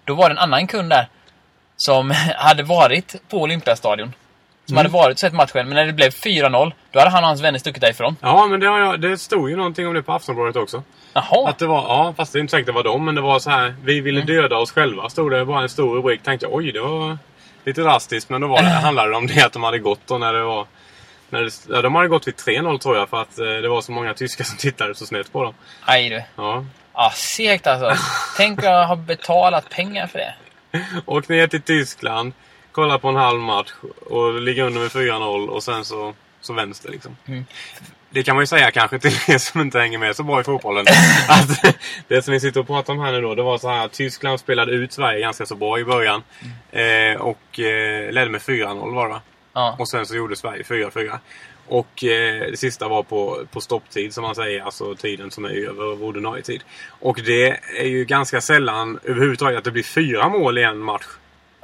då 0.04 0.14
var 0.16 0.30
det 0.30 0.34
en 0.34 0.38
annan 0.38 0.68
kund 0.68 0.90
där. 0.90 1.08
Som 1.78 2.12
hade 2.36 2.64
varit 2.64 3.16
på 3.30 3.42
Olympiastadion. 3.42 4.14
Som 4.66 4.78
hade 4.78 4.90
varit 4.90 5.14
och 5.14 5.20
sett 5.20 5.34
matchen. 5.34 5.68
Men 5.68 5.70
när 5.70 5.86
det 5.86 5.94
blev 5.94 6.10
4-0, 6.10 6.72
då 6.92 7.00
hade 7.00 7.12
han 7.12 7.24
och 7.24 7.28
hans 7.28 7.42
vänner 7.42 7.60
stuckit 7.60 7.82
därifrån. 7.82 8.16
Ja, 8.22 8.48
men 8.48 8.60
det, 8.60 8.68
har 8.68 8.80
jag, 8.80 9.02
det 9.02 9.18
stod 9.18 9.50
ju 9.50 9.56
någonting 9.56 9.88
om 9.88 9.94
det 9.94 10.04
på 10.04 10.14
Aftonbladet 10.14 10.56
också. 10.56 10.84
Jaha. 11.14 11.50
Att 11.50 11.60
det 11.60 11.68
var, 11.68 11.82
ja, 11.82 12.14
fast 12.18 12.34
det 12.34 12.40
är 12.40 12.42
inte 12.42 12.52
säkert 12.52 12.66
det 12.66 12.72
var 12.72 12.84
dem, 12.84 13.06
men 13.06 13.16
det 13.16 13.22
var 13.22 13.40
så 13.40 13.50
här. 13.50 13.76
Vi 13.84 14.02
ville 14.02 14.22
döda 14.22 14.58
oss 14.58 14.72
själva, 14.72 15.10
stod 15.10 15.32
det 15.32 15.46
bara 15.46 15.62
en 15.62 15.70
stor 15.70 15.96
rubrik. 15.96 16.24
Tänkte 16.24 16.46
jag, 16.46 16.56
oj, 16.56 16.72
det 16.72 16.82
var 16.82 17.18
lite 17.64 17.82
drastiskt. 17.82 18.30
Men 18.30 18.42
då 18.42 18.48
var 18.48 18.62
det, 18.62 18.70
handlade 18.84 19.10
det 19.10 19.16
om 19.16 19.28
det 19.28 19.46
att 19.46 19.54
de 19.54 19.64
hade 19.64 19.80
gått 19.80 20.08
då 20.08 20.18
när 20.18 20.34
det 20.34 20.44
var... 20.44 20.68
När 21.30 21.42
det, 21.44 21.52
ja, 21.70 21.82
de 21.82 21.96
hade 21.96 22.08
gått 22.08 22.28
vid 22.28 22.36
3-0 22.36 22.78
tror 22.78 22.98
jag, 22.98 23.10
för 23.10 23.22
att 23.22 23.40
eh, 23.40 23.46
det 23.46 23.68
var 23.68 23.82
så 23.82 23.92
många 23.92 24.14
tyskar 24.14 24.46
som 24.46 24.58
tittade 24.58 24.96
så 24.96 25.06
snett 25.06 25.32
på 25.32 25.44
dem. 25.44 25.54
Aj 25.86 26.10
du. 26.10 26.24
Ja. 26.36 26.66
Ja, 26.94 27.12
segt 27.16 27.68
alltså. 27.68 28.04
Tänk 28.38 28.64
att 28.64 28.88
ha 28.88 28.96
betalat 28.96 29.70
pengar 29.70 30.08
för 30.08 30.20
det. 30.20 30.34
Åk 31.06 31.30
ner 31.30 31.48
till 31.48 31.62
Tyskland, 31.62 32.34
kolla 32.76 33.00
på 33.00 33.08
en 33.08 33.16
halv 33.16 33.40
match 33.40 33.74
och 34.06 34.42
ligga 34.42 34.64
under 34.64 34.82
med 34.82 34.90
4-0 34.90 35.48
och 35.48 35.64
sen 35.64 35.86
så, 35.86 36.14
så 36.42 36.54
det 36.54 36.90
liksom. 36.90 37.18
Mm. 37.26 37.46
Det 38.10 38.24
kan 38.24 38.36
man 38.36 38.44
ju 38.44 38.48
säga 38.48 38.72
kanske 38.72 39.00
till 39.00 39.12
er 39.28 39.38
som 39.38 39.62
inte 39.62 39.80
hänger 39.80 39.98
med 39.98 40.16
så 40.16 40.24
bra 40.24 40.42
i 40.42 40.44
fotbollen. 40.44 40.86
att 41.30 41.78
det 42.08 42.22
som 42.22 42.34
vi 42.34 42.40
sitter 42.40 42.60
och 42.60 42.68
pratar 42.68 42.94
om 42.94 43.00
här 43.00 43.12
nu 43.12 43.22
då, 43.22 43.36
det 43.36 43.44
var 43.44 43.58
så 43.58 43.70
här 43.70 43.86
att 43.86 43.92
Tyskland 43.92 44.40
spelade 44.40 44.72
ut 44.72 44.94
Sverige 44.94 45.20
ganska 45.20 45.46
så 45.46 45.56
bra 45.56 45.80
i 45.80 45.84
början. 45.84 46.24
Eh, 46.72 47.22
och 47.22 47.60
eh, 47.60 48.12
ledde 48.12 48.30
med 48.30 48.42
4-0 48.42 48.96
var 48.96 49.10
det? 49.10 49.22
Ja. 49.54 49.76
Och 49.80 49.88
sen 49.88 50.06
så 50.06 50.16
gjorde 50.16 50.36
Sverige 50.36 50.64
4-4. 50.64 51.20
Och 51.68 52.04
eh, 52.04 52.52
det 52.52 52.58
sista 52.60 52.88
var 52.88 53.04
på, 53.04 53.46
på 53.52 53.62
stopptid 53.62 54.14
som 54.14 54.24
man 54.24 54.36
säger, 54.36 54.62
alltså 54.62 54.96
tiden 54.96 55.32
som 55.32 55.46
är 55.46 55.50
över 55.50 56.04
ordinarie 56.04 56.44
tid. 56.44 56.64
Och 56.88 57.20
det 57.26 57.60
är 57.80 57.88
ju 57.88 58.06
ganska 58.06 58.42
sällan 58.42 59.00
överhuvudtaget 59.04 59.58
att 59.58 59.64
det 59.64 59.72
blir 59.72 59.84
fyra 59.84 60.30
mål 60.30 60.58
i 60.58 60.64
en 60.64 60.78
match. 60.78 61.08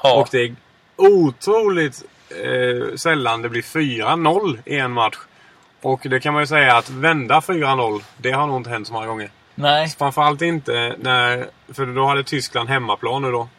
ja. 0.04 0.22
Och 0.22 0.28
det 0.32 0.38
är 0.38 0.56
otroligt 1.02 2.04
eh, 2.30 2.96
sällan 2.96 3.42
det 3.42 3.50
blir 3.50 3.62
4-0 3.62 4.60
i 4.66 4.78
en 4.78 4.92
match. 4.92 5.18
Och 5.82 6.02
det 6.04 6.20
kan 6.20 6.34
man 6.34 6.44
ju 6.44 6.48
säga 6.48 6.78
att 6.78 6.90
vända 6.90 7.40
4-0, 7.40 8.02
det 8.18 8.32
har 8.32 8.48
nog 8.48 8.58
inte 8.58 8.70
hänt 8.70 8.88
så 8.88 8.94
många 8.94 9.08
gånger. 9.08 9.30
Nej. 9.56 9.90
Framförallt 9.98 10.42
inte 10.42 10.96
när... 11.00 11.48
För 11.74 11.86
då 11.86 12.06
hade 12.06 12.24
Tyskland 12.24 12.70
hemmaplan 12.70 13.22
nu 13.22 13.32
då. 13.32 13.50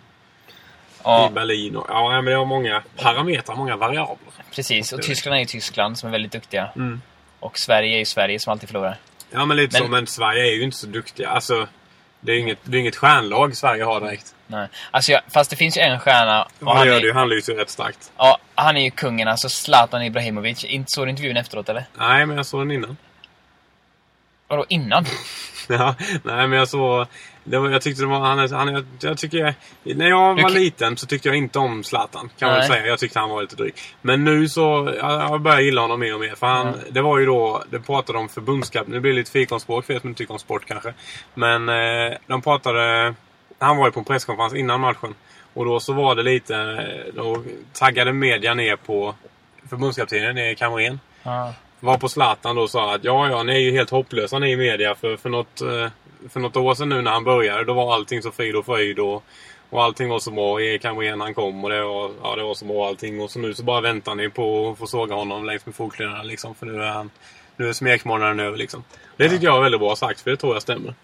Ja, 1.04 1.28
I 1.30 1.32
Berlin. 1.32 1.76
Och, 1.76 1.86
ja, 1.88 2.10
men 2.10 2.24
det 2.24 2.36
var 2.36 2.44
många 2.44 2.82
parametrar, 2.96 3.56
många 3.56 3.76
variabler. 3.76 4.16
precis. 4.54 4.92
Och 4.92 5.02
Tyskland 5.02 5.34
är 5.36 5.40
ju 5.40 5.46
Tyskland 5.46 5.98
som 5.98 6.06
är 6.08 6.12
väldigt 6.12 6.32
duktiga. 6.32 6.70
Mm. 6.76 7.00
Och 7.40 7.58
Sverige 7.58 7.94
är 7.96 7.98
ju 7.98 8.04
Sverige 8.04 8.38
som 8.38 8.52
alltid 8.52 8.68
förlorar. 8.68 8.96
Ja, 9.30 9.44
men 9.44 9.56
lite 9.56 9.78
Men- 9.80 9.86
så. 9.86 9.90
Men 9.92 10.06
Sverige 10.06 10.42
är 10.46 10.54
ju 10.54 10.62
inte 10.62 10.76
så 10.76 10.86
duktiga. 10.86 11.28
Alltså, 11.28 11.68
det 12.24 12.32
är 12.32 12.38
inget, 12.38 12.58
det 12.64 12.76
är 12.76 12.80
inget 12.80 12.96
stjärnlag 12.96 13.56
Sverige 13.56 13.84
har 13.84 14.00
direkt. 14.00 14.34
Nej. 14.46 14.68
Alltså, 14.90 15.12
jag, 15.12 15.20
fast 15.28 15.50
det 15.50 15.56
finns 15.56 15.76
ju 15.76 15.80
en 15.80 16.00
stjärna. 16.00 16.48
Och 16.60 16.76
han, 16.76 16.86
gör 16.86 16.94
det 16.94 17.02
ju. 17.02 17.10
är, 17.10 17.14
Han 17.14 17.28
lyser 17.28 17.54
rätt 17.54 17.70
starkt. 17.70 18.12
ja, 18.16 18.38
han 18.54 18.76
är 18.76 18.80
ju 18.80 18.90
kungen, 18.90 19.28
alltså 19.28 19.48
Zlatan 19.48 20.02
Ibrahimovic. 20.02 20.64
Såg 20.86 21.06
du 21.06 21.10
intervjun 21.10 21.36
efteråt 21.36 21.68
eller? 21.68 21.84
Nej, 21.98 22.26
men 22.26 22.36
jag 22.36 22.46
såg 22.46 22.60
den 22.60 22.70
innan. 22.70 22.96
Vadå 24.52 24.64
innan? 24.68 25.04
Ja, 25.68 25.94
nej 26.22 26.48
men 26.48 26.58
jag 26.58 26.68
såg... 26.68 27.06
Det 27.44 27.58
var, 27.58 27.70
jag 27.70 27.82
tyckte 27.82 28.02
det 28.02 28.06
var... 28.06 28.20
Han, 28.20 28.52
han, 28.52 28.68
jag, 28.68 28.84
jag 29.00 29.18
tycker... 29.18 29.54
När 29.82 30.08
jag 30.08 30.42
var 30.42 30.50
liten 30.50 30.96
så 30.96 31.06
tyckte 31.06 31.28
jag 31.28 31.36
inte 31.36 31.58
om 31.58 31.84
Zlatan. 31.84 32.30
Kan 32.38 32.50
man 32.50 32.62
säga. 32.62 32.86
Jag 32.86 32.98
tyckte 32.98 33.18
han 33.18 33.30
var 33.30 33.42
lite 33.42 33.56
dryg. 33.56 33.74
Men 34.02 34.24
nu 34.24 34.48
så... 34.48 34.92
Jag, 35.00 35.12
jag 35.12 35.40
börjar 35.40 35.60
gilla 35.60 35.80
honom 35.80 36.00
mer 36.00 36.14
och 36.14 36.20
mer. 36.20 36.34
För 36.34 36.46
han... 36.46 36.66
Mm. 36.68 36.80
Det 36.90 37.02
var 37.02 37.18
ju 37.18 37.26
då... 37.26 37.62
Det 37.70 37.80
pratade 37.80 38.18
om 38.18 38.28
förbundskap. 38.28 38.86
Nu 38.86 39.00
blir 39.00 39.12
det 39.12 39.18
lite 39.18 39.30
fikonspråk 39.30 39.84
för 39.84 39.94
er 39.94 39.98
som 40.00 40.08
inte 40.08 40.18
tycker 40.18 40.32
om 40.32 40.38
sport 40.38 40.64
kanske. 40.66 40.94
Men 41.34 41.68
eh, 41.68 42.12
de 42.26 42.42
pratade... 42.42 43.14
Han 43.58 43.76
var 43.76 43.86
ju 43.86 43.92
på 43.92 44.00
en 44.00 44.04
presskonferens 44.04 44.54
innan 44.54 44.80
matchen. 44.80 45.14
Och 45.54 45.64
då 45.64 45.80
så 45.80 45.92
var 45.92 46.14
det 46.14 46.22
lite... 46.22 46.56
eh, 46.56 47.14
Då 47.14 47.42
taggade 47.72 48.12
media 48.12 48.54
ner 48.54 48.76
på 48.76 49.14
förbundskaptenen 49.70 50.38
i 50.38 50.54
Kamrén 50.58 51.00
Ja. 51.22 51.52
Var 51.82 51.98
på 51.98 52.08
Zlatan 52.08 52.56
då 52.56 52.68
sa 52.68 52.94
att 52.94 53.04
ja, 53.04 53.28
ja, 53.28 53.42
ni 53.42 53.52
är 53.52 53.58
ju 53.58 53.72
helt 53.72 53.90
hopplösa 53.90 54.38
ni 54.38 54.50
i 54.50 54.56
media. 54.56 54.94
För, 54.94 55.16
för, 55.16 55.28
något, 55.28 55.60
eh, 55.60 55.88
för 56.28 56.40
något 56.40 56.56
år 56.56 56.74
sedan 56.74 56.88
nu 56.88 57.02
när 57.02 57.10
han 57.10 57.24
började, 57.24 57.64
då 57.64 57.72
var 57.72 57.94
allting 57.94 58.22
så 58.22 58.30
frid 58.30 58.56
och 58.56 58.66
fröjd. 58.66 58.98
Och, 58.98 59.24
och 59.70 59.82
allting 59.82 60.08
var 60.08 60.18
så 60.18 60.30
bra. 60.30 60.60
Erik 60.60 60.84
Hamrén 60.84 61.20
han 61.20 61.34
kom 61.34 61.64
och 61.64 61.70
det 61.70 61.82
var, 61.82 62.10
ja, 62.22 62.36
det 62.36 62.42
var 62.42 62.54
så 62.54 62.64
bra 62.64 62.86
allting. 62.86 63.20
Och 63.20 63.30
så 63.30 63.38
nu 63.38 63.54
så 63.54 63.62
bara 63.62 63.80
väntar 63.80 64.14
ni 64.14 64.28
på 64.28 64.70
att 64.70 64.78
få 64.78 64.86
såga 64.86 65.14
honom 65.14 65.44
längs 65.44 65.66
med 65.66 65.74
fotknölarna 65.74 66.22
liksom. 66.22 66.54
För 66.54 66.66
nu 66.66 66.82
är 66.82 66.88
han... 66.88 67.10
Nu 67.56 67.68
är 67.68 67.72
smekmånaden 67.72 68.40
över 68.40 68.56
liksom. 68.56 68.84
Det 69.16 69.28
tyckte 69.28 69.46
jag 69.46 69.52
var 69.52 69.62
väldigt 69.62 69.80
bra 69.80 69.96
sagt, 69.96 70.20
för 70.20 70.30
det 70.30 70.36
tror 70.36 70.54
jag 70.54 70.62
stämmer. 70.62 70.94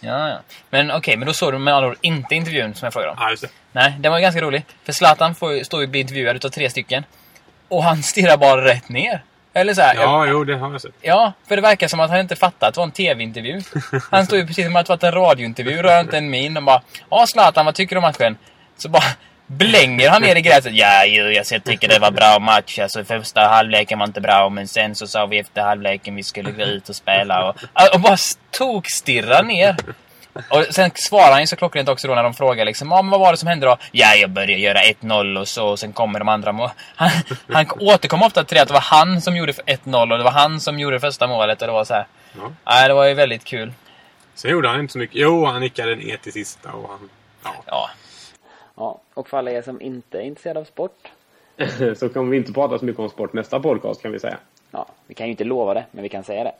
Ja, 0.00 0.28
ja. 0.28 0.38
Men 0.70 0.90
okej, 0.90 1.16
men 1.16 1.26
då 1.26 1.32
såg 1.32 1.52
du 1.52 1.58
med 1.58 1.74
andra 1.74 1.88
ord 1.88 1.96
inte 2.00 2.34
intervjun 2.34 2.74
som 2.74 2.86
jag 2.86 2.92
frågade 2.92 3.12
om? 3.12 3.18
Ja, 3.20 3.30
just 3.30 3.42
det. 3.42 3.48
Nej, 3.72 3.96
den 3.98 4.12
var 4.12 4.18
ju 4.18 4.22
ganska 4.22 4.40
rolig. 4.40 4.64
För 4.84 4.92
Zlatan 4.92 5.34
får 5.34 5.64
står 5.64 5.80
ju 5.80 5.86
och 5.86 5.90
blir 5.90 6.00
intervjuad 6.00 6.36
utav 6.36 6.48
tre 6.48 6.70
stycken. 6.70 7.04
Och 7.68 7.84
han 7.84 8.02
stirrar 8.02 8.36
bara 8.36 8.64
rätt 8.64 8.88
ner. 8.88 9.22
Eller 9.54 9.74
så 9.74 9.80
här, 9.80 9.94
Ja, 9.94 10.26
jo, 10.26 10.44
det 10.44 10.56
har 10.56 10.72
jag 10.72 10.80
sett. 10.80 10.92
Ja, 11.00 11.32
för 11.48 11.56
det 11.56 11.62
verkar 11.62 11.88
som 11.88 12.00
att 12.00 12.10
han 12.10 12.20
inte 12.20 12.36
fattat 12.36 12.62
att 12.62 12.74
det 12.74 12.78
var 12.78 12.84
en 12.84 12.90
TV-intervju. 12.92 13.62
Han 14.10 14.26
står 14.26 14.38
ju 14.38 14.46
precis 14.46 14.66
som 14.66 14.76
att 14.76 14.86
det 14.86 14.92
varit 14.92 15.02
en 15.02 15.12
radiointervju, 15.12 15.82
rör 15.82 16.00
inte 16.00 16.18
en 16.18 16.30
min 16.30 16.56
och 16.56 16.62
bara 16.62 16.82
Ja 17.10 17.26
Zlatan, 17.26 17.64
vad 17.66 17.74
tycker 17.74 17.96
du 17.96 17.98
om 17.98 18.02
matchen? 18.02 18.36
Så 18.78 18.88
bara 18.88 19.04
blänger 19.46 20.10
han 20.10 20.22
ner 20.22 20.36
i 20.36 20.40
gräset. 20.40 20.72
Ja, 20.74 21.04
jo, 21.06 21.24
jag 21.24 21.64
tycker 21.64 21.88
det 21.88 21.98
var 21.98 22.10
bra 22.10 22.38
match. 22.38 22.78
Alltså 22.78 23.04
första 23.04 23.40
halvleken 23.40 23.98
var 23.98 24.06
inte 24.06 24.20
bra, 24.20 24.48
men 24.48 24.68
sen 24.68 24.94
så 24.94 25.06
sa 25.06 25.26
vi 25.26 25.38
efter 25.38 25.62
halvleken 25.62 26.14
vi 26.14 26.22
skulle 26.22 26.50
gå 26.50 26.62
ut 26.62 26.88
och 26.88 26.96
spela 26.96 27.48
och, 27.48 27.56
och 27.94 28.00
bara 28.00 28.16
tokstirrar 28.50 29.42
ner. 29.42 29.76
Och 30.50 30.64
sen 30.70 30.90
svarar 30.94 31.32
han 31.32 31.40
ju 31.40 31.46
så 31.46 31.56
klockrent 31.56 31.88
också 31.88 32.08
då 32.08 32.14
när 32.14 32.22
de 32.22 32.34
frågar 32.34 32.64
liksom, 32.64 32.90
ja 32.90 33.02
men 33.02 33.10
vad 33.10 33.20
var 33.20 33.32
det 33.32 33.36
som 33.38 33.48
hände 33.48 33.66
då? 33.66 33.76
Ja, 33.92 34.14
jag 34.14 34.30
började 34.30 34.52
göra 34.52 34.78
1-0 34.78 35.38
och 35.40 35.48
så, 35.48 35.68
och 35.68 35.78
sen 35.78 35.92
kommer 35.92 36.18
de 36.18 36.28
andra 36.28 36.52
mål. 36.52 36.70
Han, 36.96 37.10
han 37.48 37.66
återkom 37.80 38.22
ofta 38.22 38.44
till 38.44 38.54
det 38.56 38.62
att 38.62 38.68
det 38.68 38.74
var 38.74 38.80
han 38.80 39.20
som 39.20 39.36
gjorde 39.36 39.52
1-0 39.52 40.12
och 40.12 40.18
det 40.18 40.24
var 40.24 40.30
han 40.30 40.60
som 40.60 40.78
gjorde 40.78 41.00
första 41.00 41.26
målet 41.26 41.62
och 41.62 41.66
det 41.66 41.72
var 41.72 41.84
så 41.84 41.94
här. 41.94 42.06
Ja. 42.36 42.52
Nej, 42.64 42.88
det 42.88 42.94
var 42.94 43.04
ju 43.06 43.14
väldigt 43.14 43.44
kul. 43.44 43.72
Sen 44.34 44.50
gjorde 44.50 44.68
han 44.68 44.80
inte 44.80 44.92
så 44.92 44.98
mycket. 44.98 45.16
Jo, 45.16 45.44
han 45.44 45.60
nickade 45.60 45.96
ner 45.96 46.16
till 46.16 46.32
sista 46.32 46.72
och 46.72 46.88
han... 46.88 47.10
Ja. 47.44 47.50
Ja, 47.66 47.90
Ja, 48.76 49.00
och 49.14 49.28
för 49.28 49.38
alla 49.38 49.50
er 49.50 49.62
som 49.62 49.80
inte 49.80 50.18
är 50.18 50.22
intresserade 50.22 50.60
av 50.60 50.64
sport. 50.64 51.08
Så 51.96 52.08
kommer 52.08 52.30
vi 52.30 52.36
inte 52.36 52.52
prata 52.52 52.78
så 52.78 52.84
mycket 52.84 53.00
om 53.00 53.08
sport 53.08 53.32
nästa 53.32 53.60
podcast 53.60 54.02
kan 54.02 54.12
vi 54.12 54.20
säga. 54.20 54.38
Ja, 54.70 54.86
vi 55.06 55.14
kan 55.14 55.26
ju 55.26 55.30
inte 55.30 55.44
lova 55.44 55.74
det, 55.74 55.84
men 55.90 56.02
vi 56.02 56.08
kan 56.08 56.24
säga 56.24 56.44
det. 56.44 56.52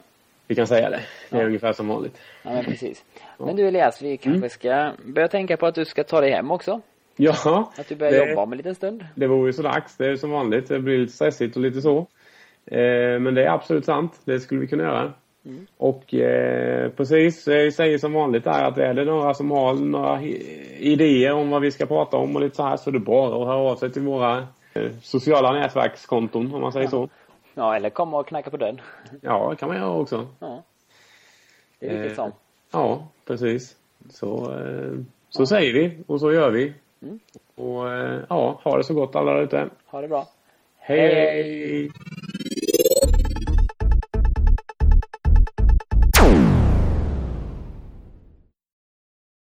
Vi 0.46 0.54
kan 0.54 0.66
säga 0.66 0.90
det. 0.90 1.00
Det 1.30 1.37
är 1.37 1.46
ungefär 1.46 1.72
som 1.72 1.88
vanligt. 1.88 2.18
Ja, 2.42 2.50
men 2.52 2.64
precis. 2.64 3.04
Men 3.38 3.57
du 3.57 3.68
Elias, 3.68 4.02
vi 4.02 4.16
kanske 4.16 4.37
Mm. 4.38 4.50
ska 4.50 4.92
börja 5.04 5.28
tänka 5.28 5.57
på 5.57 5.66
att 5.66 5.74
du 5.74 5.85
ska 5.85 6.04
ta 6.04 6.20
dig 6.20 6.30
hem 6.30 6.50
också. 6.50 6.80
Ja, 7.16 7.72
Att 7.78 7.88
du 7.88 7.94
börjar 7.96 8.12
det, 8.12 8.28
jobba 8.30 8.42
om 8.42 8.52
en 8.52 8.57
liten 8.59 8.74
stund. 8.74 9.04
det 9.14 9.26
vore 9.26 9.48
ju 9.48 9.52
så 9.52 9.62
dags. 9.62 9.96
Det 9.96 10.07
är 10.07 10.16
som 10.16 10.30
vanligt. 10.30 10.68
Det 10.68 10.80
blir 10.80 10.98
lite 10.98 11.12
stressigt 11.12 11.57
och 11.57 11.62
lite 11.62 11.80
så. 11.80 11.98
Eh, 12.66 13.18
men 13.20 13.35
det 13.35 13.44
är 13.44 13.50
absolut 13.50 13.85
sant. 13.85 14.20
Det 14.24 14.40
skulle 14.40 14.61
vi 14.61 14.66
kunna 14.66 14.83
göra. 14.83 15.12
Och 15.76 16.14
eh, 16.14 16.90
precis, 16.90 17.46
jag 17.46 17.72
säger 17.72 17.98
som 17.98 18.12
vanligt 18.12 18.44
där 18.44 18.64
att 18.64 18.78
är 18.78 18.94
det 18.94 19.04
några 19.04 19.35
som 19.35 19.50
har 19.50 19.74
några 19.74 20.22
idéer 20.78 21.33
om 21.33 21.50
vad 21.50 21.62
vi 21.62 21.70
ska 21.70 21.87
prata 21.87 22.16
om 22.16 22.37
och 22.37 22.42
lite 22.42 22.57
så 22.57 22.62
här 22.62 22.76
så 22.76 22.90
är 22.90 22.92
det 22.92 22.98
bara 23.00 23.26
att 23.42 23.46
höra 23.46 23.70
av 23.70 23.76
sig 23.76 23.92
till 23.92 24.02
våra 24.02 24.38
eh, 24.74 24.90
sociala 25.02 25.52
nätverkskonton 25.52 26.54
om 26.54 26.61
man 26.61 26.72
säger 26.72 26.88
så. 26.88 27.09
Ja, 27.55 27.77
eller 27.77 27.90
komma 27.90 28.19
och 28.19 28.27
knacka 28.27 28.51
på 28.51 28.57
dörren. 28.57 28.81
Ja, 29.21 29.51
det 29.51 29.57
kan 29.57 29.69
man 29.69 29.79
göra 29.79 29.90
också. 29.90 30.29
Ja. 30.38 30.62
Det 31.79 31.87
är 31.87 31.90
vilket 31.93 32.19
Eh, 32.19 32.25
som. 32.25 32.33
Ja, 32.73 33.09
precis. 33.25 33.77
Så, 34.11 34.59
eh, 34.61 34.93
så 35.29 35.47
säger 35.47 35.73
vi 35.73 35.99
och 36.07 36.21
så 36.21 36.33
gör 36.33 36.51
vi. 36.51 36.75
Och 37.55 37.93
eh, 37.93 38.21
ja, 38.29 38.61
ha 38.64 38.77
det 38.77 38.85
så 38.85 38.95
gott 38.95 39.17
alla 39.17 39.40
ute. 39.40 39.69
Ha 39.87 40.01
det 40.01 40.09
bra. 40.09 40.29
hej! 40.77 41.14
hej. 41.14 41.90